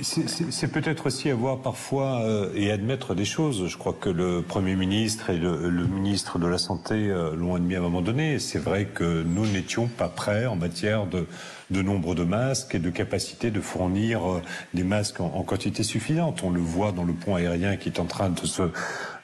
C'est 0.00 0.72
peut-être 0.72 1.06
aussi 1.08 1.28
avoir 1.28 1.58
parfois 1.58 2.22
euh, 2.22 2.50
et 2.54 2.70
admettre 2.70 3.14
des 3.14 3.26
choses. 3.26 3.66
Je 3.66 3.76
crois 3.76 3.92
que 3.92 4.08
le 4.08 4.40
Premier 4.40 4.74
ministre 4.74 5.28
et 5.28 5.36
le, 5.36 5.70
ministre 5.86 6.38
de 6.38 6.46
la 6.46 6.56
Santé 6.56 6.94
euh, 6.94 7.34
l'ont 7.36 7.56
admis 7.56 7.74
à 7.74 7.78
un 7.78 7.82
moment 7.82 8.00
donné. 8.00 8.38
C'est 8.38 8.60
vrai 8.60 8.86
que 8.86 9.22
nous 9.22 9.44
n'étions 9.44 9.88
pas 9.88 10.08
prêts 10.08 10.46
en 10.46 10.56
matière 10.56 11.06
de, 11.06 11.26
de 11.72 11.82
nombre 11.82 12.14
de 12.14 12.24
masques 12.24 12.74
et 12.74 12.78
de 12.78 12.90
capacité 12.90 13.50
de 13.50 13.60
fournir 13.60 14.30
euh, 14.30 14.42
des 14.74 14.84
masques 14.84 15.20
en, 15.20 15.32
en, 15.34 15.42
quantité 15.42 15.82
suffisante. 15.82 16.42
On 16.44 16.50
le 16.50 16.60
voit 16.60 16.92
dans 16.92 17.04
le 17.04 17.12
pont 17.12 17.34
aérien 17.34 17.76
qui 17.76 17.88
est 17.88 17.98
en 17.98 18.04
train 18.04 18.30
de 18.30 18.46
se 18.46 18.62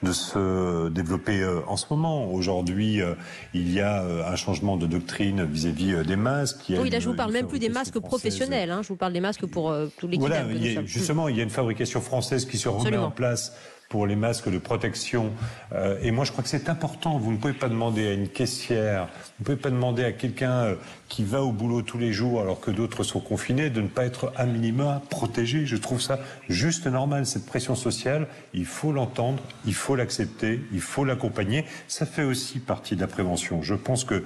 de 0.00 0.12
se 0.12 0.88
développer 0.90 1.40
euh, 1.40 1.61
en 1.67 1.76
ce 1.76 1.87
moment. 1.90 2.33
Aujourd'hui, 2.33 3.02
euh, 3.02 3.14
il 3.52 3.73
y 3.73 3.81
a 3.81 4.02
un 4.02 4.37
changement 4.37 4.76
de 4.76 4.87
doctrine 4.87 5.45
vis-à-vis 5.45 6.05
des 6.07 6.17
masques. 6.17 6.67
oui, 6.69 6.90
là, 6.90 7.00
je 7.00 7.09
vous 7.09 7.17
parle 7.17 7.33
même 7.33 7.49
plus 7.49 7.59
des 7.59 7.69
masques 7.69 7.99
professionnels. 7.99 8.71
Hein, 8.71 8.81
je 8.83 8.88
vous 8.88 8.97
parle 8.97 9.12
des 9.12 9.21
masques 9.21 9.47
pour 9.47 9.75
tous 9.99 10.07
les 10.07 10.19
voilà, 10.19 10.45
Justement, 10.85 11.28
il 11.28 11.37
y 11.37 11.40
a 11.40 11.43
une 11.43 11.50
fabrication 11.50 12.00
française 12.00 12.45
qui 12.45 12.59
se 12.59 12.69
remet 12.69 12.97
en 12.97 13.11
place 13.11 13.52
pour 13.88 14.07
les 14.07 14.16
masques 14.16 14.50
de 14.50 14.59
protection. 14.59 15.33
Euh, 15.73 15.99
et 16.02 16.11
moi, 16.11 16.25
je 16.25 16.33
crois 16.33 16.45
que 16.45 16.50
c'est 16.50 16.68
important. 16.68 17.18
Vous 17.18 17.33
ne 17.33 17.38
pouvez 17.38 17.54
pas 17.54 17.68
demander 17.68 18.09
à 18.09 18.12
une 18.12 18.28
caissière, 18.28 19.07
vous 19.07 19.40
ne 19.40 19.45
pouvez 19.45 19.57
pas 19.57 19.71
demander 19.71 20.04
à 20.04 20.12
quelqu'un 20.12 20.52
euh, 20.52 20.75
qui 21.09 21.25
va 21.25 21.42
au 21.42 21.52
boulot 21.52 21.83
tous 21.83 21.97
les 21.97 22.12
jours 22.12 22.40
alors 22.42 22.61
que 22.61 22.71
d'autres 22.71 23.02
sont 23.02 23.21
confinés 23.21 23.71
de 23.71 23.80
ne 23.80 23.88
pas 23.88 24.04
être 24.04 24.33
à 24.37 24.45
minima 24.45 25.02
protégé. 25.09 25.64
Je 25.64 25.76
trouve 25.76 26.00
ça 26.00 26.21
juste 26.49 26.87
normal. 26.87 27.25
Cette 27.25 27.47
pression 27.47 27.75
sociale, 27.75 28.26
il 28.52 28.66
faut 28.66 28.92
l'entendre, 28.92 29.42
il 29.64 29.75
faut 29.75 29.97
l'accepter, 29.97 30.61
il 30.73 30.80
faut 30.80 31.04
l'accompagner. 31.04 31.64
Ça 31.87 32.04
fait 32.04 32.25
aussi 32.25 32.59
partie 32.59 32.95
de 32.95 33.00
la 33.00 33.07
prévention. 33.07 33.62
Je 33.62 33.75
pense 33.75 34.04
que 34.04 34.25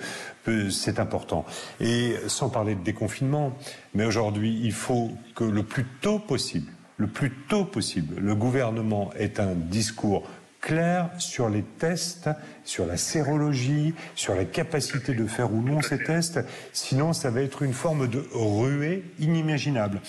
c'est 0.71 0.99
important. 0.99 1.45
Et 1.81 2.17
sans 2.27 2.49
parler 2.49 2.75
de 2.75 2.83
déconfinement, 2.83 3.53
mais 3.95 4.05
aujourd'hui, 4.05 4.61
il 4.63 4.73
faut 4.73 5.13
que 5.35 5.45
le 5.45 5.63
plus 5.63 5.85
tôt 6.01 6.19
possible, 6.19 6.71
le 7.03 7.09
plus 7.09 7.33
tôt 7.49 7.65
possible, 7.65 8.21
le 8.21 8.35
gouvernement 8.37 9.11
ait 9.19 9.41
un 9.41 9.55
discours 9.55 10.23
clair 10.61 11.11
sur 11.19 11.49
les 11.49 11.65
tests, 11.65 12.31
sur 12.65 12.87
la 12.87 12.97
sérologie, 12.97 13.93
sur 14.15 14.37
la 14.37 14.45
capacité 14.45 15.13
de 15.13 15.27
faire 15.27 15.53
ou 15.53 15.61
non 15.63 15.83
ces 15.83 15.99
tests. 15.99 16.39
Sinon, 16.73 17.13
ça 17.13 17.31
va 17.31 17.43
être 17.43 17.63
une 17.63 17.73
forme 17.73 18.07
de 18.07 18.25
ruée 18.33 19.03
inimaginable. 19.19 20.01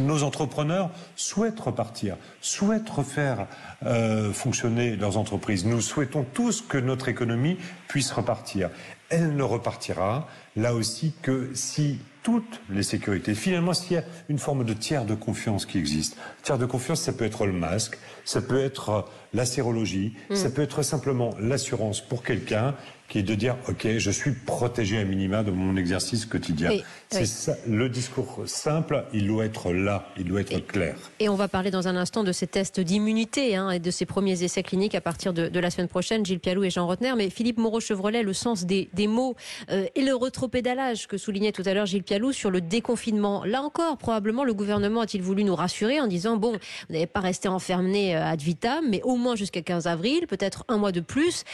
Nos 0.00 0.22
entrepreneurs 0.22 0.90
souhaitent 1.14 1.60
repartir, 1.60 2.16
souhaitent 2.40 2.88
refaire 2.88 3.46
euh, 3.84 4.32
fonctionner 4.32 4.96
leurs 4.96 5.18
entreprises. 5.18 5.66
Nous 5.66 5.82
souhaitons 5.82 6.24
tous 6.24 6.62
que 6.62 6.78
notre 6.78 7.08
économie 7.08 7.58
puisse 7.86 8.10
repartir. 8.10 8.70
Elle 9.10 9.36
ne 9.36 9.42
repartira 9.42 10.26
là 10.56 10.72
aussi 10.72 11.12
que 11.20 11.50
si 11.54 12.00
toutes 12.24 12.60
les 12.70 12.82
sécurités. 12.82 13.34
Finalement, 13.34 13.74
s'il 13.74 13.92
y 13.92 13.96
a 13.98 14.04
une 14.28 14.38
forme 14.38 14.64
de 14.64 14.72
tiers 14.72 15.04
de 15.04 15.14
confiance 15.14 15.66
qui 15.66 15.78
existe, 15.78 16.16
tiers 16.42 16.58
de 16.58 16.66
confiance, 16.66 17.02
ça 17.02 17.12
peut 17.12 17.24
être 17.24 17.46
le 17.46 17.52
masque, 17.52 17.98
ça 18.24 18.40
peut 18.40 18.58
être 18.58 19.06
la 19.34 19.44
sérologie, 19.44 20.14
mm. 20.30 20.34
ça 20.34 20.50
peut 20.50 20.62
être 20.62 20.82
simplement 20.82 21.34
l'assurance 21.38 22.00
pour 22.00 22.24
quelqu'un 22.24 22.74
qui 23.08 23.18
est 23.18 23.22
de 23.22 23.34
dire 23.34 23.56
ok 23.68 23.98
je 23.98 24.10
suis 24.10 24.32
protégé 24.32 24.98
à 24.98 25.04
minima 25.04 25.42
de 25.42 25.50
mon 25.50 25.76
exercice 25.76 26.26
quotidien. 26.26 26.70
c'est 27.10 27.26
ça 27.26 27.54
le 27.66 27.88
discours 27.88 28.42
simple, 28.46 29.04
il 29.12 29.26
doit 29.26 29.44
être 29.44 29.72
là, 29.72 30.08
il 30.16 30.24
doit 30.24 30.40
être 30.40 30.66
clair. 30.66 30.96
Et 31.20 31.28
on 31.28 31.34
va 31.34 31.48
parler 31.48 31.70
dans 31.70 31.88
un 31.88 31.96
instant 31.96 32.24
de 32.24 32.32
ces 32.32 32.46
tests 32.46 32.80
d'immunité 32.80 33.56
hein, 33.56 33.70
et 33.70 33.78
de 33.78 33.90
ces 33.90 34.06
premiers 34.06 34.42
essais 34.42 34.62
cliniques 34.62 34.94
à 34.94 35.00
partir 35.00 35.32
de, 35.32 35.58
la 35.58 35.70
semaine 35.70 35.88
prochaine, 35.88 36.24
Gilles 36.24 36.40
Pialou 36.40 36.64
et 36.64 36.70
Jean 36.70 36.86
Rotner. 36.86 37.14
Mais 37.16 37.30
Philippe 37.30 37.58
Moreau-Chevrolet, 37.58 38.22
le 38.22 38.32
sens 38.32 38.64
des, 38.64 38.88
mots 39.06 39.34
euh, 39.70 39.86
et 39.94 40.02
le 40.02 40.14
retropédalage 40.14 41.06
que 41.06 41.18
soulignait 41.18 41.52
tout 41.52 41.62
à 41.66 41.74
l'heure 41.74 41.86
Gilles 41.86 42.02
Pialou 42.02 42.32
sur 42.32 42.50
le 42.50 42.60
déconfinement. 42.60 43.44
Là 43.44 43.62
encore, 43.62 43.96
probablement 43.98 44.44
le 44.44 44.54
gouvernement 44.54 45.00
a-t-il 45.02 45.22
voulu 45.22 45.44
nous 45.44 45.54
rassurer 45.54 46.00
en 46.00 46.06
disant 46.06 46.36
bon, 46.36 46.52
vous 46.52 46.92
n'allez 46.92 47.06
pas 47.06 47.20
rester 47.20 47.48
enfermé 47.48 48.16
euh, 48.16 48.24
ad 48.24 48.40
vitam, 48.40 48.84
mais 48.88 49.02
au 49.02 49.16
moins 49.16 49.36
jusqu'à 49.36 49.62
15 49.62 49.86
avril, 49.86 50.26
peut-être 50.26 50.64
un 50.68 50.78
mois 50.78 50.92
de 50.92 51.00
plus. 51.00 51.44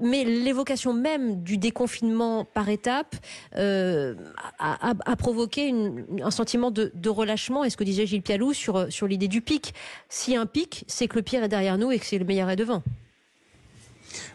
Mais 0.00 0.24
l'évocation 0.24 0.94
même 1.02 1.42
du 1.42 1.58
déconfinement 1.58 2.44
par 2.44 2.68
étapes 2.68 3.16
euh, 3.56 4.14
a, 4.58 5.16
provoqué 5.16 5.74
un 6.22 6.30
sentiment 6.30 6.70
de, 6.70 7.08
relâchement, 7.08 7.64
et 7.64 7.70
ce 7.70 7.76
que 7.76 7.84
disait 7.84 8.06
Gilles 8.06 8.22
Pialou 8.22 8.52
sur, 8.52 8.90
sur 8.90 9.06
l'idée 9.06 9.28
du 9.28 9.42
pic. 9.42 9.74
Si 10.08 10.36
un 10.36 10.46
pic, 10.46 10.84
c'est 10.86 11.08
que 11.08 11.16
le 11.16 11.22
pire 11.22 11.42
est 11.42 11.48
derrière 11.48 11.76
nous 11.76 11.90
et 11.92 11.98
que 11.98 12.06
c'est 12.06 12.18
le 12.18 12.24
meilleur 12.24 12.48
est 12.48 12.56
devant. 12.56 12.82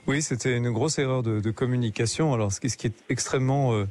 Oui, 0.08 0.22
c'était 0.22 0.56
une 0.56 0.72
grosse 0.72 1.00
erreur 1.00 1.24
de, 1.24 1.52
communication. 1.52 2.34
Alors, 2.34 2.52
ce 2.52 2.60
qui, 2.60 2.88
est 2.88 2.94
extrêmement 3.10 3.74
euh, 3.74 3.86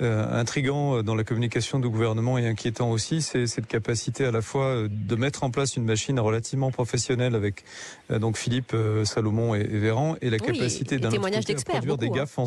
intrigant 0.00 1.02
dans 1.02 1.14
la 1.14 1.24
communication 1.24 1.78
du 1.78 1.88
gouvernement 1.88 2.38
et 2.38 2.46
inquiétant 2.46 2.90
aussi, 2.90 3.22
c'est 3.22 3.46
cette 3.46 3.66
capacité 3.66 4.24
à 4.24 4.30
la 4.30 4.42
fois 4.42 4.66
euh, 4.66 4.88
de 4.90 5.16
mettre 5.16 5.44
en 5.44 5.50
place 5.50 5.76
une 5.76 5.84
machine 5.84 6.18
relativement 6.20 6.70
professionnelle 6.70 7.34
avec 7.34 7.64
euh, 8.10 8.18
donc 8.18 8.36
Philippe, 8.36 8.74
Salomon 9.04 9.54
et, 9.54 9.64
Véran, 9.64 10.16
et 10.20 10.30
la 10.30 10.38
capacité 10.38 10.98
d'un 10.98 11.10
produire 11.10 11.96
des 11.96 12.06
hein. 12.06 12.10
gaffes. 12.10 12.38
En... 12.38 12.44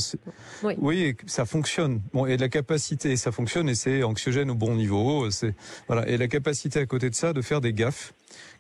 Oui. 0.64 0.74
oui, 0.78 1.16
ça 1.26 1.46
fonctionne. 1.46 2.02
Bon, 2.14 2.26
et 2.26 2.38
la 2.38 2.50
capacité, 2.50 3.16
ça 3.16 3.32
fonctionne 3.32 3.70
et 3.70 3.76
c'est 3.76 4.04
anxiogène 4.04 4.52
au 4.52 4.56
bon 4.56 4.76
niveau. 4.76 5.30
C'est 5.32 5.54
voilà, 5.88 6.08
et 6.08 6.18
la 6.18 6.28
capacité 6.28 6.80
à 6.80 6.86
côté 6.86 7.10
de 7.10 7.16
ça 7.16 7.34
de 7.34 7.42
faire 7.42 7.62
des 7.62 7.74
gaffes 7.74 8.14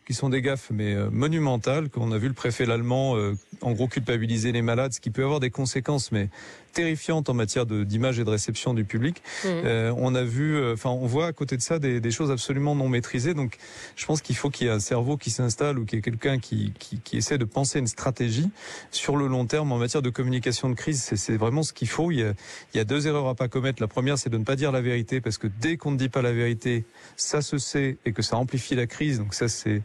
qui 0.06 0.14
sont 0.16 0.30
des 0.30 0.42
gaffes 0.42 0.72
mais 0.72 0.96
monumentales 1.12 1.90
qu'on 1.90 2.12
a 2.12 2.18
vu 2.18 2.28
le 2.30 2.34
préfet 2.34 2.66
l'allemand 2.66 3.16
en 3.62 3.72
gros 3.74 3.88
culpabiliser 3.88 4.52
les 4.52 4.64
malades, 4.64 4.94
ce 4.94 5.00
qui 5.00 5.12
peut 5.12 5.24
avoir 5.24 5.40
des 5.40 5.52
conséquences 5.52 6.12
mais 6.12 6.30
terrifiante 6.70 7.30
en 7.30 7.34
matière 7.34 7.66
d'image 7.66 8.20
et 8.20 8.24
de 8.24 8.30
réception 8.30 8.74
du 8.74 8.86
public. 8.86 9.22
Mmh. 9.44 9.48
Euh, 9.48 9.94
on 9.98 10.16
a 10.16 10.24
vu, 10.24 10.56
euh, 10.56 10.74
enfin, 10.74 10.90
on 10.90 11.06
voit 11.08 11.28
à 11.28 11.34
côté 11.34 11.58
de 11.58 11.62
ça 11.62 11.80
des, 11.80 12.00
des 12.00 12.12
choses 12.12 12.32
absolument 12.32 12.76
non 12.76 12.90
maîtrisées. 12.90 13.34
Donc, 13.34 13.58
je 13.96 14.06
pense 14.06 14.22
qu'il 14.22 14.36
faut 14.36 14.50
qu'il 14.50 14.68
y 14.68 14.70
ait 14.70 14.74
un 14.74 14.80
cerveau 14.80 15.18
qui 15.18 15.32
s'installe 15.32 15.80
ou 15.80 15.86
qu'il 15.86 15.98
y 15.98 16.00
ait 16.00 16.04
quelqu'un 16.04 16.40
qui, 16.40 16.74
qui, 16.80 17.00
qui, 17.00 17.18
essaie 17.18 17.38
de 17.38 17.46
penser 17.46 17.80
une 17.80 17.88
stratégie 17.88 18.50
sur 18.92 19.18
le 19.18 19.28
long 19.28 19.46
terme 19.46 19.72
en 19.72 19.78
matière 19.78 20.02
de 20.02 20.10
communication 20.10 20.70
de 20.70 20.76
crise. 20.76 21.02
C'est 21.16 21.38
vraiment 21.38 21.64
ce 21.64 21.74
qu'il 21.74 21.90
faut. 21.90 22.12
Il 22.12 22.20
y, 22.20 22.24
a, 22.24 22.34
il 22.74 22.78
y 22.78 22.80
a 22.80 22.86
deux 22.86 23.08
erreurs 23.08 23.28
à 23.28 23.36
pas 23.36 23.48
commettre. 23.48 23.82
La 23.82 23.88
première, 23.88 24.18
c'est 24.18 24.30
de 24.30 24.38
ne 24.38 24.44
pas 24.44 24.56
dire 24.56 24.72
la 24.72 24.82
vérité 24.82 25.22
parce 25.22 25.38
que 25.38 25.48
dès 25.48 25.78
qu'on 25.78 25.92
ne 25.92 25.98
dit 25.98 26.10
pas 26.10 26.22
la 26.22 26.32
vérité, 26.32 26.86
ça 27.18 27.42
se 27.42 27.58
sait 27.58 27.98
et 28.06 28.14
que 28.14 28.22
ça 28.22 28.38
amplifie 28.38 28.76
la 28.76 28.88
crise. 28.88 29.20
Donc 29.20 29.34
ça, 29.34 29.48
c'est 29.64 29.82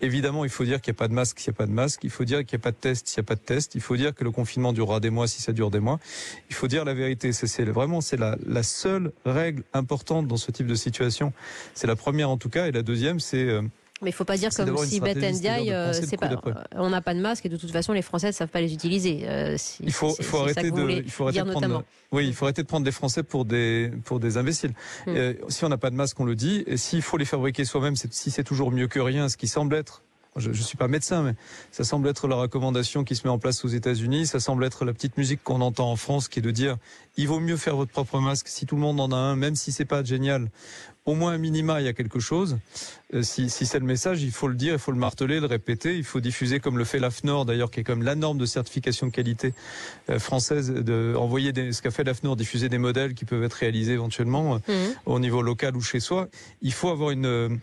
évidemment, 0.00 0.44
il 0.44 0.50
faut 0.50 0.64
dire 0.64 0.80
qu'il 0.80 0.92
n'y 0.92 0.96
a 0.96 1.00
pas 1.00 1.08
de 1.08 1.14
masque 1.14 1.40
s'il 1.40 1.50
n'y 1.50 1.56
a 1.56 1.58
pas 1.58 1.66
de 1.66 1.72
masque. 1.72 2.04
Il 2.04 2.10
faut 2.10 2.24
dire 2.24 2.44
qu'il 2.44 2.56
n'y 2.56 2.62
a 2.62 2.64
pas 2.64 2.70
de 2.70 2.76
test 2.76 3.08
s'il 3.08 3.20
n'y 3.20 3.26
a 3.26 3.28
pas 3.28 3.34
de 3.34 3.40
test. 3.40 3.74
Il 3.74 3.80
faut 3.80 3.96
dire 3.96 4.14
que 4.14 4.24
le 4.24 4.30
confinement 4.30 4.72
durera 4.72 5.00
des 5.00 5.10
mois 5.10 5.26
si 5.26 5.42
ça 5.42 5.52
dure 5.52 5.70
des 5.70 5.80
mois 5.80 5.98
il 6.48 6.54
faut 6.54 6.68
dire 6.68 6.84
la 6.84 6.94
vérité. 6.94 7.32
C'est 7.32 7.64
vraiment 7.64 8.00
c'est 8.00 8.16
la, 8.16 8.36
la, 8.46 8.62
seule 8.62 9.12
règle 9.24 9.62
importante 9.72 10.26
dans 10.26 10.36
ce 10.36 10.50
type 10.50 10.66
de 10.66 10.74
situation. 10.74 11.32
C'est 11.74 11.86
la 11.86 11.96
première 11.96 12.30
en 12.30 12.36
tout 12.36 12.48
cas, 12.48 12.66
et 12.66 12.72
la 12.72 12.82
deuxième 12.82 13.20
c'est 13.20 13.44
euh, 13.44 13.62
mais 14.02 14.10
il 14.10 14.12
ne 14.12 14.16
faut 14.16 14.24
pas 14.24 14.36
dire 14.36 14.50
comme 14.54 14.76
si 14.78 15.00
Beth 15.00 15.16
Ndiaye, 15.16 15.72
euh, 15.72 15.92
c'est 15.92 16.18
pas, 16.18 16.30
on 16.72 16.90
n'a 16.90 17.00
pas 17.00 17.14
de 17.14 17.20
masque 17.20 17.46
et 17.46 17.48
de 17.48 17.56
toute 17.56 17.70
façon 17.70 17.92
les 17.92 18.02
Français 18.02 18.28
ne 18.28 18.32
savent 18.32 18.48
pas 18.48 18.60
les 18.60 18.74
utiliser. 18.74 19.24
Euh, 19.24 19.56
il 19.80 19.92
faut, 19.92 20.14
faut 20.20 20.38
arrêter 20.38 20.70
de, 20.70 20.90
il 20.90 21.10
faut 21.10 21.24
arrêter 21.24 21.42
de 21.42 21.50
prendre, 21.50 21.84
oui, 22.12 22.26
il 22.26 22.34
faut 22.34 22.44
arrêter 22.44 22.62
de 22.62 22.66
prendre 22.66 22.84
des 22.84 22.92
Français 22.92 23.22
pour 23.22 23.44
des, 23.44 23.90
pour 24.04 24.20
des 24.20 24.36
imbéciles. 24.36 24.72
Hmm. 25.06 25.14
si 25.48 25.64
on 25.64 25.68
n'a 25.68 25.78
pas 25.78 25.90
de 25.90 25.96
masque, 25.96 26.20
on 26.20 26.24
le 26.24 26.34
dit. 26.34 26.62
Et 26.66 26.76
s'il 26.76 27.02
faut 27.02 27.16
les 27.16 27.24
fabriquer 27.24 27.64
soi-même, 27.64 27.94
si 27.96 28.30
c'est 28.30 28.44
toujours 28.44 28.70
mieux 28.70 28.86
que 28.86 29.00
rien, 29.00 29.28
ce 29.28 29.36
qui 29.36 29.48
semble 29.48 29.74
être 29.74 30.02
je 30.36 30.48
ne 30.48 30.54
suis 30.54 30.76
pas 30.76 30.88
médecin, 30.88 31.22
mais 31.22 31.34
ça 31.70 31.84
semble 31.84 32.08
être 32.08 32.28
la 32.28 32.36
recommandation 32.36 33.04
qui 33.04 33.16
se 33.16 33.26
met 33.26 33.30
en 33.30 33.38
place 33.38 33.64
aux 33.64 33.68
États-Unis. 33.68 34.26
Ça 34.26 34.40
semble 34.40 34.64
être 34.64 34.84
la 34.84 34.92
petite 34.92 35.16
musique 35.16 35.42
qu'on 35.42 35.60
entend 35.60 35.90
en 35.90 35.96
France, 35.96 36.28
qui 36.28 36.40
est 36.40 36.42
de 36.42 36.50
dire 36.50 36.76
il 37.16 37.28
vaut 37.28 37.40
mieux 37.40 37.56
faire 37.56 37.76
votre 37.76 37.92
propre 37.92 38.20
masque 38.20 38.48
si 38.48 38.66
tout 38.66 38.76
le 38.76 38.82
monde 38.82 39.00
en 39.00 39.10
a 39.12 39.16
un, 39.16 39.36
même 39.36 39.56
si 39.56 39.72
c'est 39.72 39.84
pas 39.84 40.04
génial. 40.04 40.50
Au 41.06 41.14
moins 41.14 41.32
un 41.32 41.38
minima, 41.38 41.80
il 41.80 41.84
y 41.84 41.88
a 41.88 41.92
quelque 41.92 42.18
chose. 42.18 42.58
Euh, 43.14 43.22
si, 43.22 43.48
si 43.48 43.64
c'est 43.64 43.78
le 43.78 43.84
message, 43.84 44.24
il 44.24 44.32
faut 44.32 44.48
le 44.48 44.56
dire, 44.56 44.72
il 44.72 44.78
faut 44.80 44.90
le 44.90 44.98
marteler, 44.98 45.38
le 45.38 45.46
répéter. 45.46 45.96
Il 45.96 46.02
faut 46.02 46.18
diffuser 46.18 46.58
comme 46.58 46.78
le 46.78 46.84
fait 46.84 46.98
l'AFNOR, 46.98 47.44
d'ailleurs, 47.44 47.70
qui 47.70 47.78
est 47.78 47.84
comme 47.84 48.02
la 48.02 48.16
norme 48.16 48.38
de 48.38 48.46
certification 48.46 49.06
de 49.06 49.12
qualité 49.12 49.54
euh, 50.10 50.18
française, 50.18 50.72
de 50.72 51.14
envoyer 51.16 51.52
des, 51.52 51.72
ce 51.72 51.80
qu'a 51.80 51.92
fait 51.92 52.02
l'AFNOR, 52.02 52.34
diffuser 52.34 52.68
des 52.68 52.78
modèles 52.78 53.14
qui 53.14 53.24
peuvent 53.24 53.44
être 53.44 53.54
réalisés 53.54 53.92
éventuellement 53.92 54.56
euh, 54.56 54.58
mmh. 54.58 54.94
au 55.06 55.20
niveau 55.20 55.42
local 55.42 55.76
ou 55.76 55.80
chez 55.80 56.00
soi. 56.00 56.28
Il 56.60 56.72
faut 56.72 56.88
avoir 56.88 57.10
une 57.10 57.60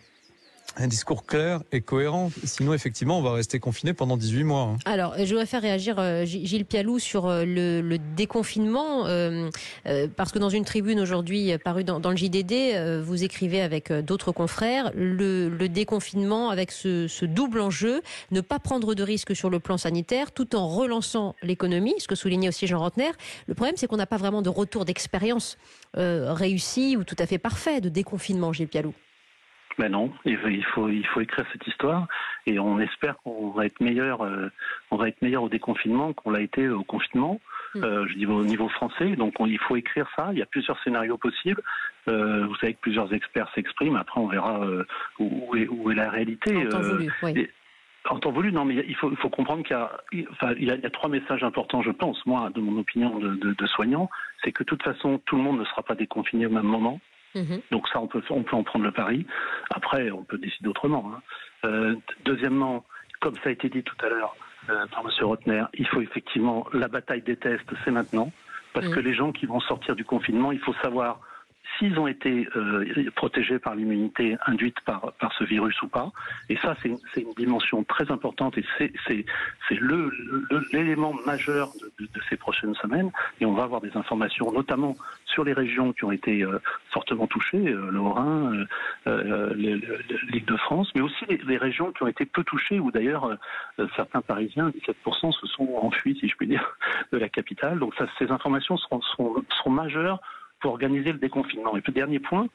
un 0.77 0.88
discours 0.88 1.25
clair 1.25 1.62
et 1.72 1.82
cohérent. 1.82 2.32
Sinon, 2.44 2.74
effectivement, 2.74 3.20
on 3.20 3.22
va 3.22 3.34
rester 3.34 3.60
confiné 3.60 3.94
pendant 3.94 4.18
18 4.18 4.44
mois. 4.44 4.62
Hein. 4.62 4.77
Alors, 4.86 5.15
je 5.18 5.25
voudrais 5.25 5.46
faire 5.46 5.62
réagir 5.62 5.96
euh, 6.00 6.25
Gilles 6.25 6.65
Pialou 6.65 7.00
sur 7.00 7.27
euh, 7.27 7.46
le, 7.46 7.98
déconfinement, 8.15 9.06
euh, 9.06 9.50
parce 10.15 10.32
que 10.32 10.39
dans 10.39 10.50
une 10.50 10.65
tribune 10.65 11.00
aujourd'hui 11.00 11.58
parue 11.58 11.84
dans, 11.84 12.00
le 12.10 12.15
JDD, 12.15 13.01
vous 13.03 13.24
écrivez 13.24 13.62
avec 13.62 13.92
d'autres 13.92 14.32
confrères 14.32 14.92
le, 14.96 15.68
déconfinement 15.68 16.50
avec 16.50 16.72
ce, 16.72 17.25
double 17.25 17.62
enjeu, 17.62 18.01
ne 18.32 18.42
pas 18.42 18.60
prendre 18.60 18.94
de 18.94 19.03
risques 19.03 19.36
sur 19.36 19.50
le 19.50 19.60
plan 19.60 19.77
sanitaire 19.77 20.32
tout 20.32 20.56
en 20.56 20.68
relançant 20.68 21.36
l'économie, 21.42 21.96
ce 22.00 22.08
que 22.08 22.15
soulignait 22.15 22.50
aussi 22.50 22.68
Jean 22.68 22.80
Rotner. 22.80 23.12
Le 23.48 23.53
problème, 23.53 23.75
c'est 23.77 23.88
qu'on 23.88 23.98
n'a 23.98 24.06
pas 24.06 24.18
vraiment 24.18 24.42
de 24.42 24.50
retour 24.50 24.86
d'expérience 24.86 25.58
réussi 25.96 26.98
ou 26.98 27.03
tout 27.03 27.15
à 27.20 27.25
fait 27.25 27.38
parfait 27.38 27.82
de 27.82 27.89
déconfinement, 27.89 28.53
Gilles 28.53 28.68
Pialou. 28.68 28.94
Ben 29.80 29.89
non, 29.89 30.12
il 30.25 30.63
faut, 30.74 30.88
il 30.88 31.06
faut 31.08 31.22
écrire 31.22 31.46
cette 31.51 31.65
histoire 31.65 32.08
et 32.46 32.60
on 32.60 32.80
espère 32.80 33.15
qu'on 33.24 33.50
va 33.50 33.65
être 33.65 33.80
meilleur, 33.80 34.22
euh, 34.22 34.50
on 34.92 34.98
va 34.98 35.08
être 35.08 35.22
meilleur 35.22 35.44
au 35.44 35.50
déconfinement 35.50 36.13
qu'on 36.13 36.30
l'a 36.30 36.42
été 36.42 36.70
au 36.70 36.84
confinement. 36.84 37.39
Mm. 37.74 37.84
Euh, 37.84 38.08
je 38.08 38.13
dis 38.13 38.25
au 38.27 38.44
niveau 38.44 38.70
français, 38.70 39.15
donc 39.15 39.34
il 39.39 39.58
faut 39.60 39.75
écrire 39.75 40.08
ça. 40.15 40.30
Il 40.32 40.38
y 40.38 40.44
a 40.44 40.46
plusieurs 40.46 40.82
scénarios 40.84 41.18
possibles. 41.18 41.62
Euh, 42.08 42.46
vous 42.46 42.56
savez 42.58 42.75
que 42.75 42.82
plusieurs 42.82 43.12
experts 43.13 43.50
s'expriment. 43.56 43.96
Après, 43.96 44.20
on 44.20 44.27
verra 44.27 44.62
où, 45.18 45.56
est, 45.56 45.68
où, 45.68 45.89
est, 45.89 45.96
la 45.96 46.10
réalité. 46.10 46.56
En 46.56 46.70
temps 46.70 46.82
voulu, 46.82 47.12
oui. 47.24 47.48
En 48.10 48.20
temps 48.20 48.32
voulu, 48.32 48.51
non, 48.51 48.65
mais 48.65 48.84
il 48.88 48.96
faut, 48.96 49.10
il 49.12 49.18
faut 49.18 49.30
comprendre 49.30 49.63
qu'il 49.63 49.75
y, 49.75 49.80
a, 49.80 49.89
enfin, 50.32 50.53
il 50.60 50.68
y, 50.68 50.72
a, 50.72 50.89
trois 50.89 51.10
messages 51.10 51.44
importants, 51.44 51.82
je 51.82 51.92
pense, 51.92 52.24
moi, 52.25 52.50
de 52.53 52.60
mon 52.60 52.77
opinion 52.77 53.18
de, 53.18 53.36
de, 53.36 53.53
de 53.53 53.68
soignant, 53.68 54.10
c'est 54.44 54.51
que 54.51 54.63
de 54.63 54.68
toute 54.68 54.84
façon, 54.84 55.22
tout 55.25 55.38
le 55.38 55.42
monde 55.42 55.60
ne 55.60 55.65
sera 55.65 55.84
pas 55.84 55.96
déconfiné 55.96 56.46
au 56.46 56.50
même 56.50 56.65
moment. 56.65 57.00
Mhm. 57.35 57.61
Donc 57.71 57.87
ça, 57.89 57.99
on 57.99 58.07
peut, 58.07 58.21
on 58.29 58.43
peut 58.43 58.55
en 58.55 58.63
prendre 58.63 58.85
le 58.85 58.91
pari. 58.91 59.25
Après, 59.73 60.11
on 60.11 60.23
peut 60.23 60.37
décider 60.37 60.69
autrement. 60.69 61.11
Hein. 61.13 61.21
Euh, 61.65 61.95
deuxièmement, 62.25 62.85
comme 63.21 63.35
ça 63.35 63.49
a 63.49 63.51
été 63.51 63.69
dit 63.69 63.83
tout 63.83 63.95
à 64.05 64.09
l'heure 64.09 64.35
euh, 64.69 64.85
par 64.87 65.01
M. 65.01 65.09
Rotner, 65.25 65.63
il 65.73 65.87
faut 65.87 66.01
effectivement 66.01 66.67
la 66.73 66.87
bataille 66.87 67.21
des 67.21 67.37
tests, 67.37 67.69
c'est 67.83 67.91
maintenant, 67.91 68.31
parce 68.73 68.87
mhm. 68.87 68.95
que 68.95 68.99
les 68.99 69.13
gens 69.13 69.31
qui 69.31 69.45
vont 69.45 69.59
sortir 69.61 69.95
du 69.95 70.05
confinement, 70.05 70.51
il 70.51 70.59
faut 70.59 70.73
savoir 70.81 71.19
s'ils 71.83 71.99
ont 71.99 72.07
été 72.07 72.47
euh, 72.55 72.85
protégés 73.15 73.59
par 73.59 73.75
l'immunité 73.75 74.37
induite 74.45 74.79
par, 74.85 75.13
ce 75.37 75.43
virus 75.43 75.81
ou 75.81 75.87
pas. 75.87 76.11
Et 76.49 76.57
ça, 76.57 76.75
c'est 76.81 76.89
une, 76.89 77.33
dimension 77.35 77.83
très 77.83 78.11
importante 78.11 78.57
et 78.57 78.65
c'est 78.77 79.19
l'élément 80.71 81.13
majeur 81.25 81.71
de, 81.99 82.07
ces 82.29 82.37
prochaines 82.37 82.75
semaines. 82.75 83.11
Et 83.41 83.45
on 83.45 83.53
va 83.53 83.63
avoir 83.63 83.81
des 83.81 83.95
informations, 83.97 84.51
notamment 84.51 84.95
sur 85.25 85.43
les 85.43 85.53
régions 85.53 85.93
qui 85.93 86.05
ont 86.05 86.11
été 86.11 86.43
euh, 86.43 86.59
fortement 86.91 87.27
touchées, 87.27 87.67
euh, 87.67 87.89
le 87.91 87.99
Haut-Rhin, 87.99 88.65
euh, 89.07 89.53
l'île 89.55 90.45
de 90.45 90.57
France, 90.57 90.91
mais 90.95 91.01
aussi 91.01 91.25
les, 91.27 91.57
régions 91.57 91.91
qui 91.91 92.03
ont 92.03 92.07
été 92.07 92.25
peu 92.25 92.43
touchées, 92.43 92.79
où 92.79 92.91
d'ailleurs 92.91 93.37
certains 93.95 94.21
Parisiens, 94.21 94.69
17%, 94.69 95.31
se 95.31 95.47
sont 95.47 95.67
enfuis, 95.81 96.17
si 96.19 96.27
je 96.27 96.35
puis 96.35 96.47
dire, 96.47 96.77
de 97.11 97.17
la 97.17 97.29
capitale. 97.29 97.79
Donc 97.79 97.93
ces 98.19 98.31
informations 98.31 98.77
seront, 98.77 99.01
seront 99.01 99.69
majeures 99.71 100.19
pour 100.63 100.72
organiser 100.72 101.12
le 101.12 101.20
déconfinement. 101.20 101.75
Et 101.75 101.84
le 101.86 101.93
dernier 101.93 102.20
point, 102.20 102.48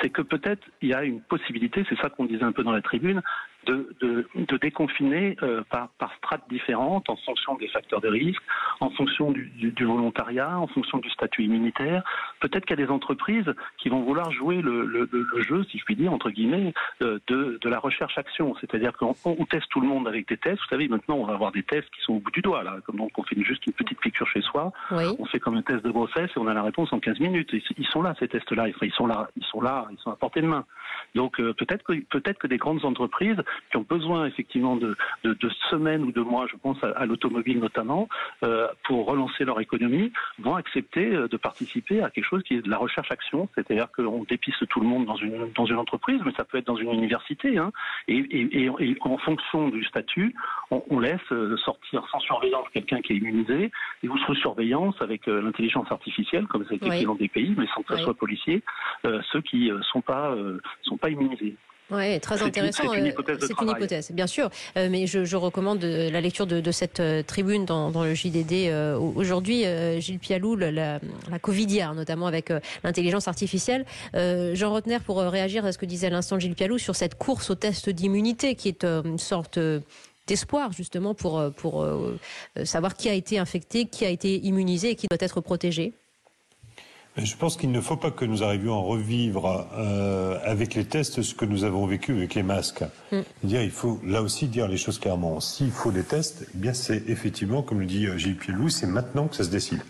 c'est 0.00 0.10
que 0.10 0.20
peut-être 0.20 0.62
il 0.82 0.90
y 0.90 0.94
a 0.94 1.02
une 1.02 1.22
possibilité, 1.22 1.84
c'est 1.88 1.98
ça 1.98 2.10
qu'on 2.10 2.26
disait 2.26 2.44
un 2.44 2.52
peu 2.52 2.62
dans 2.62 2.72
la 2.72 2.82
tribune, 2.82 3.22
de, 3.66 3.94
de, 4.00 4.26
de 4.34 4.56
déconfiner 4.56 5.36
euh, 5.42 5.62
par, 5.70 5.88
par 5.98 6.12
strates 6.14 6.48
différentes 6.48 7.08
en 7.08 7.16
fonction 7.16 7.54
des 7.56 7.68
facteurs 7.68 8.00
de 8.00 8.08
risque, 8.08 8.42
en 8.80 8.90
fonction 8.90 9.32
du, 9.32 9.46
du, 9.56 9.70
du 9.72 9.84
volontariat, 9.84 10.58
en 10.58 10.66
fonction 10.66 10.98
du 10.98 11.10
statut 11.10 11.44
immunitaire. 11.44 12.02
Peut-être 12.40 12.64
qu'il 12.64 12.78
y 12.78 12.82
a 12.82 12.86
des 12.86 12.92
entreprises 12.92 13.52
qui 13.78 13.88
vont 13.88 14.02
vouloir 14.02 14.30
jouer 14.32 14.60
le, 14.62 14.84
le, 14.84 15.08
le 15.10 15.42
jeu, 15.42 15.64
si 15.70 15.78
je 15.78 15.84
puis 15.84 15.96
dire, 15.96 16.12
entre 16.12 16.30
guillemets, 16.30 16.72
euh, 17.02 17.18
de, 17.26 17.58
de 17.60 17.68
la 17.68 17.78
recherche-action. 17.78 18.54
C'est-à-dire 18.60 18.92
qu'on 18.96 19.14
on 19.24 19.44
teste 19.46 19.68
tout 19.70 19.80
le 19.80 19.88
monde 19.88 20.08
avec 20.08 20.28
des 20.28 20.36
tests. 20.36 20.58
Vous 20.58 20.68
savez, 20.70 20.88
maintenant, 20.88 21.16
on 21.16 21.24
va 21.24 21.34
avoir 21.34 21.52
des 21.52 21.62
tests 21.62 21.88
qui 21.90 22.00
sont 22.02 22.14
au 22.14 22.20
bout 22.20 22.30
du 22.30 22.42
doigt, 22.42 22.62
là. 22.62 22.76
Comme 22.86 22.96
donc 22.96 23.10
on 23.16 23.22
fait 23.22 23.40
juste 23.42 23.66
une 23.66 23.72
petite 23.72 24.00
piqûre 24.00 24.28
chez 24.28 24.42
soi. 24.42 24.72
Oui. 24.90 25.04
On 25.18 25.26
fait 25.26 25.40
comme 25.40 25.56
un 25.56 25.62
test 25.62 25.84
de 25.84 25.90
grossesse 25.90 26.30
et 26.34 26.38
on 26.38 26.46
a 26.46 26.54
la 26.54 26.62
réponse 26.62 26.92
en 26.92 27.00
15 27.00 27.20
minutes. 27.20 27.50
Ils 27.52 27.86
sont 27.86 28.02
là, 28.02 28.14
ces 28.18 28.28
tests-là. 28.28 28.68
Ils 28.68 28.92
sont 28.92 29.06
là, 29.06 29.28
ils 29.36 29.44
sont 29.44 29.60
là, 29.60 29.86
ils 29.90 29.98
sont 29.98 30.10
à 30.10 30.16
portée 30.16 30.40
de 30.40 30.46
main. 30.46 30.64
Donc 31.14 31.40
euh, 31.40 31.52
peut-être 31.54 31.84
que 31.84 31.92
peut-être 32.10 32.38
que 32.38 32.46
des 32.46 32.56
grandes 32.56 32.84
entreprises 32.84 33.42
qui 33.70 33.76
ont 33.76 33.86
besoin 33.88 34.26
effectivement 34.26 34.76
de, 34.76 34.96
de, 35.24 35.34
de 35.34 35.50
semaines 35.70 36.02
ou 36.02 36.12
de 36.12 36.20
mois, 36.20 36.46
je 36.50 36.56
pense 36.56 36.82
à, 36.82 36.88
à 36.90 37.06
l'automobile 37.06 37.58
notamment, 37.58 38.08
euh, 38.42 38.68
pour 38.84 39.06
relancer 39.06 39.44
leur 39.44 39.60
économie, 39.60 40.12
vont 40.38 40.54
accepter 40.54 41.14
euh, 41.14 41.28
de 41.28 41.36
participer 41.36 42.02
à 42.02 42.10
quelque 42.10 42.24
chose 42.24 42.42
qui 42.42 42.54
est 42.54 42.62
de 42.62 42.70
la 42.70 42.78
recherche-action, 42.78 43.48
c'est-à-dire 43.54 43.88
qu'on 43.92 44.24
dépiste 44.24 44.66
tout 44.68 44.80
le 44.80 44.86
monde 44.86 45.06
dans 45.06 45.16
une 45.16 45.52
dans 45.54 45.66
une 45.66 45.78
entreprise, 45.78 46.20
mais 46.24 46.32
ça 46.36 46.44
peut 46.44 46.58
être 46.58 46.66
dans 46.66 46.76
une 46.76 46.92
université, 46.92 47.58
hein, 47.58 47.72
et, 48.08 48.16
et, 48.16 48.64
et, 48.64 48.96
en 49.00 49.18
fonction 49.18 49.68
du 49.68 49.84
statut, 49.84 50.34
on, 50.70 50.82
on 50.90 50.98
laisse 50.98 51.20
euh, 51.32 51.56
sortir 51.58 52.06
sans 52.10 52.20
surveillance 52.20 52.66
quelqu'un 52.72 53.00
qui 53.00 53.12
est 53.12 53.16
immunisé, 53.16 53.70
et 54.02 54.06
vous 54.06 54.18
sous 54.18 54.34
surveillance 54.34 54.94
avec 55.00 55.26
l'intelligence 55.26 55.90
artificielle, 55.90 56.46
comme 56.46 56.64
c'est 56.68 56.82
oui. 56.82 57.04
dans 57.04 57.14
des 57.14 57.28
pays, 57.28 57.54
mais 57.56 57.66
sans 57.74 57.82
que 57.82 57.94
ce 57.94 57.98
oui. 57.98 58.04
soit 58.04 58.14
policier, 58.14 58.62
euh, 59.06 59.20
ceux 59.32 59.40
qui 59.40 59.70
euh, 59.70 59.80
sont 59.92 60.00
pas 60.00 60.34
sont 60.82 60.96
pas 60.96 61.10
immunisés. 61.10 61.56
Oui, 61.90 62.18
très 62.20 62.42
intéressant. 62.42 62.84
C'est 62.90 62.98
une 62.98 63.06
hypothèse, 63.06 63.48
une 63.60 63.68
hypothèse 63.68 64.10
bien 64.12 64.26
sûr. 64.26 64.48
Euh, 64.76 64.88
mais 64.90 65.06
je, 65.06 65.24
je, 65.24 65.36
recommande 65.36 65.82
la 65.84 66.20
lecture 66.20 66.46
de, 66.46 66.60
de 66.60 66.72
cette 66.72 67.00
euh, 67.00 67.22
tribune 67.22 67.66
dans, 67.66 67.90
dans, 67.90 68.04
le 68.04 68.14
JDD. 68.14 68.68
Euh, 68.68 68.98
aujourd'hui, 68.98 69.66
euh, 69.66 70.00
Gilles 70.00 70.18
Pialou, 70.18 70.56
la, 70.56 70.70
la, 70.70 71.00
la 71.30 71.38
Covidière, 71.38 71.94
notamment 71.94 72.26
avec 72.26 72.50
euh, 72.50 72.60
l'intelligence 72.84 73.28
artificielle. 73.28 73.84
Jean 74.14 74.70
Rotner, 74.70 74.98
pour 75.00 75.18
réagir 75.18 75.64
à 75.64 75.72
ce 75.72 75.78
que 75.78 75.86
disait 75.86 76.06
à 76.06 76.10
l'instant 76.10 76.38
Gilles 76.38 76.54
Pialou 76.54 76.78
sur 76.78 76.96
cette 76.96 77.16
course 77.16 77.50
au 77.50 77.54
test 77.54 77.90
d'immunité, 77.90 78.54
qui 78.54 78.68
est 78.68 78.84
une 78.84 79.18
sorte 79.18 79.58
d'espoir 80.26 80.72
justement 80.72 81.14
pour, 81.14 81.42
pour 81.56 81.86
savoir 82.64 82.94
qui 82.94 83.08
a 83.08 83.12
été 83.12 83.38
infecté, 83.38 83.86
qui 83.86 84.04
a 84.04 84.08
été 84.08 84.38
immunisé 84.44 84.90
et 84.90 84.94
qui 84.94 85.06
doit 85.08 85.18
être 85.20 85.40
protégé. 85.40 85.92
Je 87.16 87.36
pense 87.36 87.56
qu'il 87.56 87.70
ne 87.70 87.80
faut 87.80 87.96
pas 87.96 88.10
que 88.10 88.24
nous 88.24 88.42
arrivions 88.42 88.76
à 88.76 88.82
revivre 88.82 89.68
euh, 89.76 90.36
avec 90.42 90.74
les 90.74 90.84
tests 90.84 91.22
ce 91.22 91.34
que 91.34 91.44
nous 91.44 91.62
avons 91.62 91.86
vécu 91.86 92.12
avec 92.12 92.34
les 92.34 92.42
masques. 92.42 92.82
Mm. 93.12 93.18
Dire, 93.44 93.62
il 93.62 93.70
faut 93.70 94.00
là 94.04 94.20
aussi 94.20 94.48
dire 94.48 94.66
les 94.66 94.76
choses 94.76 94.98
clairement. 94.98 95.38
S'il 95.38 95.70
faut 95.70 95.92
des 95.92 96.02
tests, 96.02 96.44
eh 96.54 96.58
bien 96.58 96.74
c'est 96.74 97.04
effectivement, 97.08 97.62
comme 97.62 97.80
le 97.80 97.86
dit 97.86 98.06
euh, 98.06 98.18
Gilles 98.18 98.36
Pielou, 98.36 98.68
c'est 98.68 98.88
maintenant 98.88 99.28
que 99.28 99.36
ça 99.36 99.44
se 99.44 99.50
décide. 99.50 99.80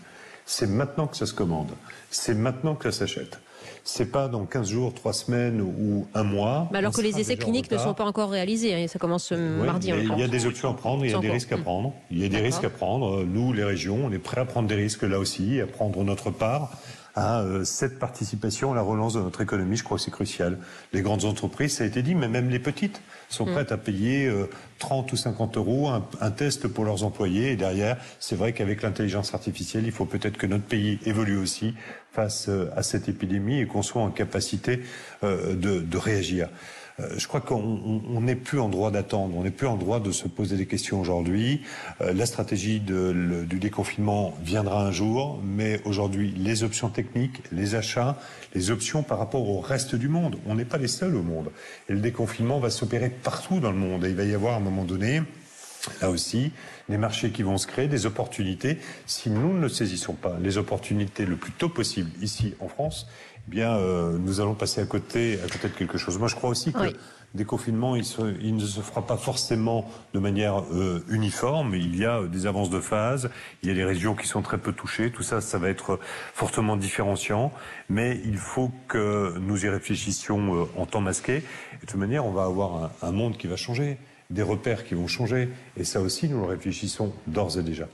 C'est 0.45 0.67
maintenant 0.67 1.07
que 1.07 1.17
ça 1.17 1.25
se 1.25 1.33
commande. 1.33 1.71
C'est 2.11 2.35
maintenant 2.35 2.75
que 2.75 2.91
ça 2.91 2.99
s'achète. 2.99 3.39
C'est 3.83 4.11
pas 4.11 4.27
dans 4.27 4.45
15 4.45 4.69
jours, 4.69 4.93
3 4.93 5.13
semaines 5.13 5.61
ou 5.61 6.05
un 6.13 6.23
mois. 6.23 6.69
Mais 6.71 6.77
alors 6.77 6.93
que 6.93 7.01
les 7.01 7.19
essais 7.19 7.37
cliniques 7.37 7.71
ne 7.71 7.79
sont 7.79 7.95
pas 7.95 8.05
encore 8.05 8.29
réalisés. 8.29 8.75
Hein, 8.75 8.87
ça 8.87 8.99
commence 8.99 9.31
oui, 9.31 9.65
mardi. 9.65 9.89
Il 9.89 10.19
y 10.19 10.23
a 10.23 10.27
des 10.27 10.45
options 10.45 10.69
à 10.69 10.73
prendre, 10.75 11.03
il 11.03 11.11
y 11.11 11.15
a 11.15 11.19
des 11.19 11.31
risques 11.31 11.51
à 11.51 11.57
prendre. 11.57 11.93
Il 12.11 12.19
y 12.19 12.25
a 12.25 12.29
des 12.29 12.41
risques 12.41 12.63
à 12.63 12.69
prendre. 12.69 13.23
Nous, 13.23 13.53
les 13.53 13.63
régions, 13.63 14.05
on 14.05 14.11
est 14.11 14.19
prêts 14.19 14.41
à 14.41 14.45
prendre 14.45 14.67
des 14.67 14.75
risques 14.75 15.01
là 15.01 15.17
aussi, 15.17 15.59
à 15.59 15.65
prendre 15.65 16.03
notre 16.03 16.29
part 16.29 16.69
à 17.15 17.41
euh, 17.41 17.63
cette 17.63 17.97
participation 17.97 18.71
à 18.71 18.75
la 18.75 18.81
relance 18.81 19.13
de 19.13 19.21
notre 19.21 19.41
économie. 19.41 19.77
Je 19.77 19.83
crois 19.83 19.97
que 19.97 20.03
c'est 20.03 20.11
crucial. 20.11 20.57
Les 20.93 21.01
grandes 21.01 21.25
entreprises, 21.25 21.77
ça 21.77 21.83
a 21.83 21.87
été 21.87 22.01
dit, 22.01 22.13
mais 22.13 22.27
même 22.27 22.49
les 22.49 22.59
petites 22.59 23.01
sont 23.29 23.45
mm. 23.45 23.51
prêtes 23.51 23.71
à 23.71 23.77
payer 23.77 24.27
euh, 24.27 24.49
30 24.79 25.11
ou 25.11 25.15
50 25.15 25.57
euros 25.57 25.89
un, 25.89 26.05
un, 26.21 26.31
test 26.31 26.67
pour 26.67 26.85
leurs 26.85 27.03
employés. 27.03 27.51
Et 27.51 27.55
derrière, 27.55 27.97
c'est 28.19 28.35
vrai 28.35 28.53
qu'avec 28.53 28.81
l'intelligence 28.81 29.33
artificielle, 29.33 29.85
il 29.85 29.91
faut 29.91 30.05
peut-être 30.05 30.37
que 30.37 30.47
notre 30.47 30.65
pays 30.65 30.99
évolue 31.05 31.37
aussi 31.37 31.73
face 32.11 32.49
euh, 32.49 32.69
à 32.75 32.83
cette 32.83 33.09
épidémie 33.09 33.59
et 33.59 33.67
qu'on 33.67 33.81
soit 33.81 34.01
en 34.01 34.11
capacité 34.11 34.81
euh, 35.23 35.55
de, 35.55 35.79
de 35.79 35.97
réagir. 35.97 36.49
Euh, 36.99 37.09
je 37.17 37.27
crois 37.27 37.41
qu'on 37.41 38.21
n'est 38.21 38.35
plus 38.35 38.59
en 38.59 38.69
droit 38.69 38.91
d'attendre, 38.91 39.35
on 39.37 39.43
n'est 39.43 39.51
plus 39.51 39.67
en 39.67 39.75
droit 39.75 39.99
de 39.99 40.11
se 40.11 40.27
poser 40.27 40.55
des 40.55 40.65
questions 40.65 40.99
aujourd'hui. 40.99 41.61
Euh, 42.01 42.13
la 42.13 42.25
stratégie 42.25 42.79
de, 42.79 43.45
du 43.47 43.59
déconfinement 43.59 44.33
viendra 44.41 44.85
un 44.85 44.91
jour, 44.91 45.41
mais 45.43 45.81
aujourd'hui, 45.85 46.33
les 46.37 46.63
options 46.63 46.89
techniques, 46.89 47.41
les 47.51 47.75
achats, 47.75 48.17
les 48.53 48.71
options 48.71 49.03
par 49.03 49.19
rapport 49.19 49.49
au 49.49 49.59
reste 49.59 49.95
du 49.95 50.07
monde, 50.07 50.37
on 50.45 50.55
n'est 50.55 50.65
pas 50.65 50.77
les 50.77 50.87
seuls 50.87 51.15
au 51.15 51.23
monde. 51.23 51.51
Et 51.89 51.93
le 51.93 51.99
déconfinement 51.99 52.59
va 52.59 52.69
s'opérer 52.69 53.09
partout 53.09 53.59
dans 53.59 53.71
le 53.71 53.77
monde. 53.77 54.05
Et 54.05 54.09
il 54.09 54.15
va 54.15 54.23
y 54.23 54.33
avoir 54.33 54.53
à 54.53 54.57
un 54.57 54.61
moment 54.61 54.85
donné 54.85 55.21
là 56.01 56.09
aussi, 56.09 56.51
des 56.89 56.97
marchés 56.97 57.31
qui 57.31 57.43
vont 57.43 57.57
se 57.57 57.67
créer, 57.67 57.87
des 57.87 58.05
opportunités. 58.05 58.79
Si 59.05 59.29
nous 59.29 59.57
ne 59.57 59.67
saisissons 59.67 60.13
pas 60.13 60.37
les 60.41 60.57
opportunités 60.57 61.25
le 61.25 61.35
plus 61.35 61.51
tôt 61.51 61.69
possible 61.69 62.09
ici 62.21 62.55
en 62.59 62.67
France, 62.67 63.07
bien, 63.47 63.75
euh, 63.75 64.17
nous 64.17 64.39
allons 64.41 64.55
passer 64.55 64.81
à 64.81 64.85
côté, 64.85 65.39
à 65.43 65.47
côté 65.47 65.69
de 65.69 65.73
quelque 65.73 65.97
chose. 65.97 66.17
Moi, 66.17 66.27
je 66.27 66.35
crois 66.35 66.49
aussi 66.49 66.73
que 66.73 66.79
oui. 66.79 66.95
déconfinement, 67.33 67.95
il, 67.95 68.05
se, 68.05 68.21
il, 68.41 68.55
ne 68.55 68.65
se 68.65 68.81
fera 68.81 69.05
pas 69.05 69.17
forcément 69.17 69.89
de 70.13 70.19
manière 70.19 70.63
euh, 70.73 71.03
uniforme. 71.09 71.75
Il 71.75 71.95
y 71.95 72.05
a 72.05 72.23
des 72.23 72.47
avances 72.47 72.69
de 72.69 72.79
phase, 72.79 73.29
il 73.61 73.69
y 73.69 73.71
a 73.71 73.75
des 73.75 73.83
régions 73.83 74.15
qui 74.15 74.27
sont 74.27 74.41
très 74.41 74.57
peu 74.57 74.73
touchées. 74.73 75.11
Tout 75.11 75.23
ça, 75.23 75.41
ça 75.41 75.57
va 75.57 75.69
être 75.69 75.99
fortement 76.33 76.77
différenciant. 76.77 77.51
Mais 77.89 78.19
il 78.25 78.37
faut 78.37 78.71
que 78.87 79.37
nous 79.39 79.65
y 79.65 79.69
réfléchissions 79.69 80.55
euh, 80.55 80.65
en 80.77 80.85
temps 80.85 81.01
masqué. 81.01 81.37
Et 81.73 81.85
de 81.85 81.85
toute 81.85 81.99
manière, 81.99 82.25
on 82.25 82.31
va 82.31 82.45
avoir 82.45 82.83
un, 82.83 82.91
un 83.07 83.11
monde 83.11 83.37
qui 83.37 83.47
va 83.47 83.55
changer 83.55 83.97
des 84.29 84.41
repères 84.41 84.85
qui 84.85 84.95
vont 84.95 85.07
changer. 85.07 85.49
Et 85.77 85.83
ça 85.83 86.01
aussi, 86.01 86.27
nous 86.27 86.39
le 86.39 86.47
réfléchissons 86.47 87.13
d'ores 87.27 87.57
et 87.59 87.63
déjà. 87.63 87.87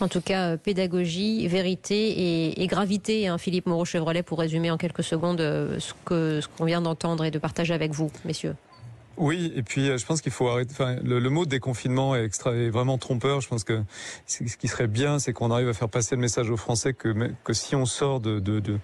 En 0.00 0.08
tout 0.08 0.20
cas, 0.20 0.50
euh, 0.50 0.56
pédagogie, 0.56 1.46
vérité 1.48 2.60
et, 2.60 2.66
gravité, 2.66 3.28
hein, 3.28 3.38
Philippe 3.38 3.66
Moreau-Chevrolet, 3.66 4.22
pour 4.22 4.38
résumer 4.38 4.70
en 4.70 4.76
quelques 4.76 5.04
secondes 5.04 5.40
euh, 5.40 5.78
ce 5.78 5.92
qu'on 6.04 6.40
ce 6.40 6.48
qu'on 6.48 6.64
vient 6.64 6.82
d'entendre 6.82 7.24
et 7.24 7.30
de 7.30 7.38
partager 7.38 7.74
avec 7.74 7.92
vous, 7.92 8.10
messieurs. 8.24 8.54
Oui, 9.16 9.52
et 9.54 9.62
puis 9.62 9.88
euh, 9.88 9.98
je 9.98 10.06
pense 10.06 10.20
qu'il 10.20 10.32
faut 10.32 10.48
arrêter. 10.48 10.72
Enfin, 10.72 10.96
le, 11.02 11.18
le, 11.20 11.30
mot 11.30 11.46
déconfinement 11.46 12.16
est, 12.16 12.24
extra, 12.24 12.52
est 12.52 12.70
vraiment 12.70 12.98
trompeur. 12.98 13.40
Je 13.40 13.48
pense 13.48 13.64
que 13.64 13.82
ce 14.26 14.56
qui 14.56 14.68
serait 14.68 14.88
bien, 14.88 15.18
c'est 15.18 15.32
qu'on 15.32 15.50
arrive 15.50 15.68
à 15.68 15.72
faire 15.72 15.88
passer 15.88 16.16
le 16.16 16.20
message 16.20 16.50
aux 16.50 16.56
Français 16.56 16.94
que, 16.94 17.14
que 17.44 17.52
si 17.52 17.76
on 17.76 17.86
sort 17.86 18.20
de, 18.20 18.40
de, 18.40 18.60
de, 18.60 18.78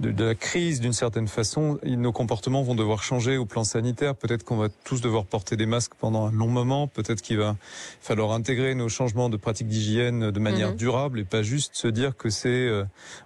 de 0.00 0.24
la 0.24 0.34
crise 0.34 0.80
d'une 0.80 0.92
certaine 0.92 1.28
façon, 1.28 1.78
nos 1.84 2.12
comportements 2.12 2.62
vont 2.62 2.74
devoir 2.74 3.02
changer 3.02 3.36
au 3.36 3.46
plan 3.46 3.64
sanitaire. 3.64 4.14
Peut-être 4.14 4.44
qu'on 4.44 4.56
va 4.56 4.68
tous 4.84 5.00
devoir 5.00 5.24
porter 5.24 5.56
des 5.56 5.66
masques 5.66 5.94
pendant 5.98 6.26
un 6.26 6.32
long 6.32 6.48
moment. 6.48 6.88
Peut-être 6.88 7.22
qu'il 7.22 7.38
va 7.38 7.56
falloir 8.00 8.32
intégrer 8.32 8.74
nos 8.74 8.88
changements 8.88 9.28
de 9.28 9.36
pratiques 9.36 9.68
d'hygiène 9.68 10.30
de 10.30 10.40
manière 10.40 10.70
mhm. 10.70 10.76
durable 10.76 11.20
et 11.20 11.24
pas 11.24 11.42
juste 11.42 11.76
se 11.76 11.88
dire 11.88 12.16
que 12.16 12.30
c'est 12.30 12.48
euh, 12.48 12.84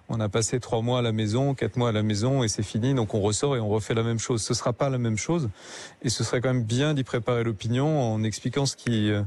on 0.09 0.19
a 0.19 0.29
passé 0.29 0.59
trois 0.59 0.81
mois 0.81 0.99
à 0.99 1.01
la 1.01 1.11
maison, 1.11 1.53
quatre 1.55 1.77
mois 1.77 1.89
à 1.89 1.91
la 1.91 2.03
maison 2.03 2.43
et 2.43 2.47
c'est 2.47 2.63
fini, 2.63 2.93
donc 2.93 3.13
on 3.13 3.21
ressort 3.21 3.55
et 3.55 3.59
on 3.59 3.69
refait 3.69 3.93
la 3.93 4.03
même 4.03 4.19
chose. 4.19 4.43
Ce 4.43 4.53
sera 4.53 4.73
pas 4.73 4.89
la 4.89 4.97
même 4.97 5.17
chose 5.17 5.49
et 6.03 6.09
ce 6.09 6.23
serait 6.23 6.41
quand 6.43 6.53
même 6.53 6.63
bien 6.63 6.93
d'y 6.93 7.03
préparer 7.03 7.43
l'opinion 7.43 8.13
en 8.13 8.23
expliquant 8.23 8.65
ce 8.65 8.75
qui, 8.75 9.09
euh, 9.09 9.23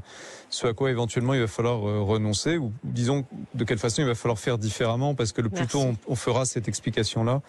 ce 0.51 0.67
à 0.67 0.75
quoi 0.75 0.91
éventuellement 0.91 1.35
il 1.35 1.41
va 1.41 1.47
falloir 1.47 1.89
euh, 1.89 2.03
renoncer 2.03 2.59
ou 2.59 2.73
disons 2.85 3.25
de 3.55 3.65
quelle 3.65 3.79
façon 3.79 4.03
il 4.03 4.07
va 4.07 4.15
falloir 4.15 4.39
faire 4.39 4.59
différemment 4.59 5.15
parce 5.15 5.33
que 5.33 5.41
le 5.41 5.49
plus 5.49 5.67
tôt 5.67 5.95
on, 6.07 6.15
fera 6.15 6.45
cette 6.45 6.69
explication 6.69 7.25
là, 7.25 7.41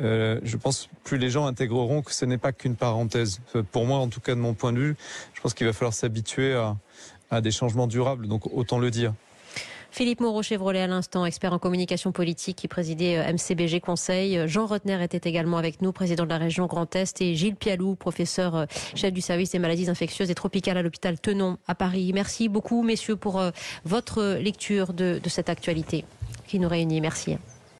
euh, 0.00 0.40
je 0.44 0.56
pense 0.56 0.88
plus 1.02 1.18
les 1.18 1.28
gens 1.28 1.46
intégreront 1.46 2.02
que 2.02 2.14
ce 2.14 2.24
n'est 2.24 2.38
pas 2.38 2.52
qu'une 2.52 2.76
parenthèse. 2.76 3.40
Pour 3.72 3.84
moi, 3.84 3.98
en 3.98 4.08
tout 4.08 4.20
cas 4.20 4.34
de 4.34 4.40
mon 4.40 4.54
point 4.54 4.72
de 4.72 4.78
vue, 4.78 4.96
je 5.34 5.40
pense 5.40 5.52
qu'il 5.52 5.66
va 5.66 5.72
falloir 5.72 5.92
s'habituer 5.92 6.54
à, 6.54 6.76
à 7.30 7.40
des 7.40 7.50
changements 7.50 7.86
durables. 7.86 8.28
Donc 8.28 8.46
autant 8.52 8.78
le 8.78 8.90
dire. 8.90 9.12
Philippe 9.90 10.20
Moreau-Chevrolet 10.20 10.80
à 10.80 10.86
l'instant, 10.86 11.26
expert 11.26 11.52
en 11.52 11.58
communication 11.58 12.12
politique 12.12 12.56
qui 12.56 12.68
présidait 12.68 13.18
euh, 13.18 13.32
MCBG 13.32 13.80
Conseil. 13.80 14.46
Jean 14.46 14.66
Rotner 14.66 15.02
était 15.02 15.28
également 15.28 15.58
avec 15.58 15.82
nous, 15.82 15.92
président 15.92 16.24
de 16.24 16.30
la 16.30 16.38
région 16.38 16.66
Grand 16.66 16.94
Est 16.94 17.20
et 17.20 17.34
Gilles 17.34 17.56
Pialou, 17.56 17.96
professeur 17.96 18.54
euh, 18.54 18.66
chef 18.94 19.12
du 19.12 19.20
service 19.20 19.50
des 19.50 19.58
maladies 19.58 19.90
infectieuses 19.90 20.30
et 20.30 20.34
tropicales 20.34 20.76
à 20.76 20.82
l'hôpital 20.82 21.18
Tenon 21.18 21.58
à 21.66 21.74
Paris. 21.74 22.12
Merci 22.14 22.48
beaucoup 22.48 22.82
messieurs 22.82 23.16
pour 23.16 23.40
euh, 23.40 23.50
votre 23.84 24.36
lecture 24.40 24.92
de, 24.92 25.20
de 25.22 25.28
cette 25.28 25.48
actualité 25.48 26.04
qui 26.46 26.58
nous 26.58 26.68
réunit. 26.68 27.00
Merci. 27.00 27.36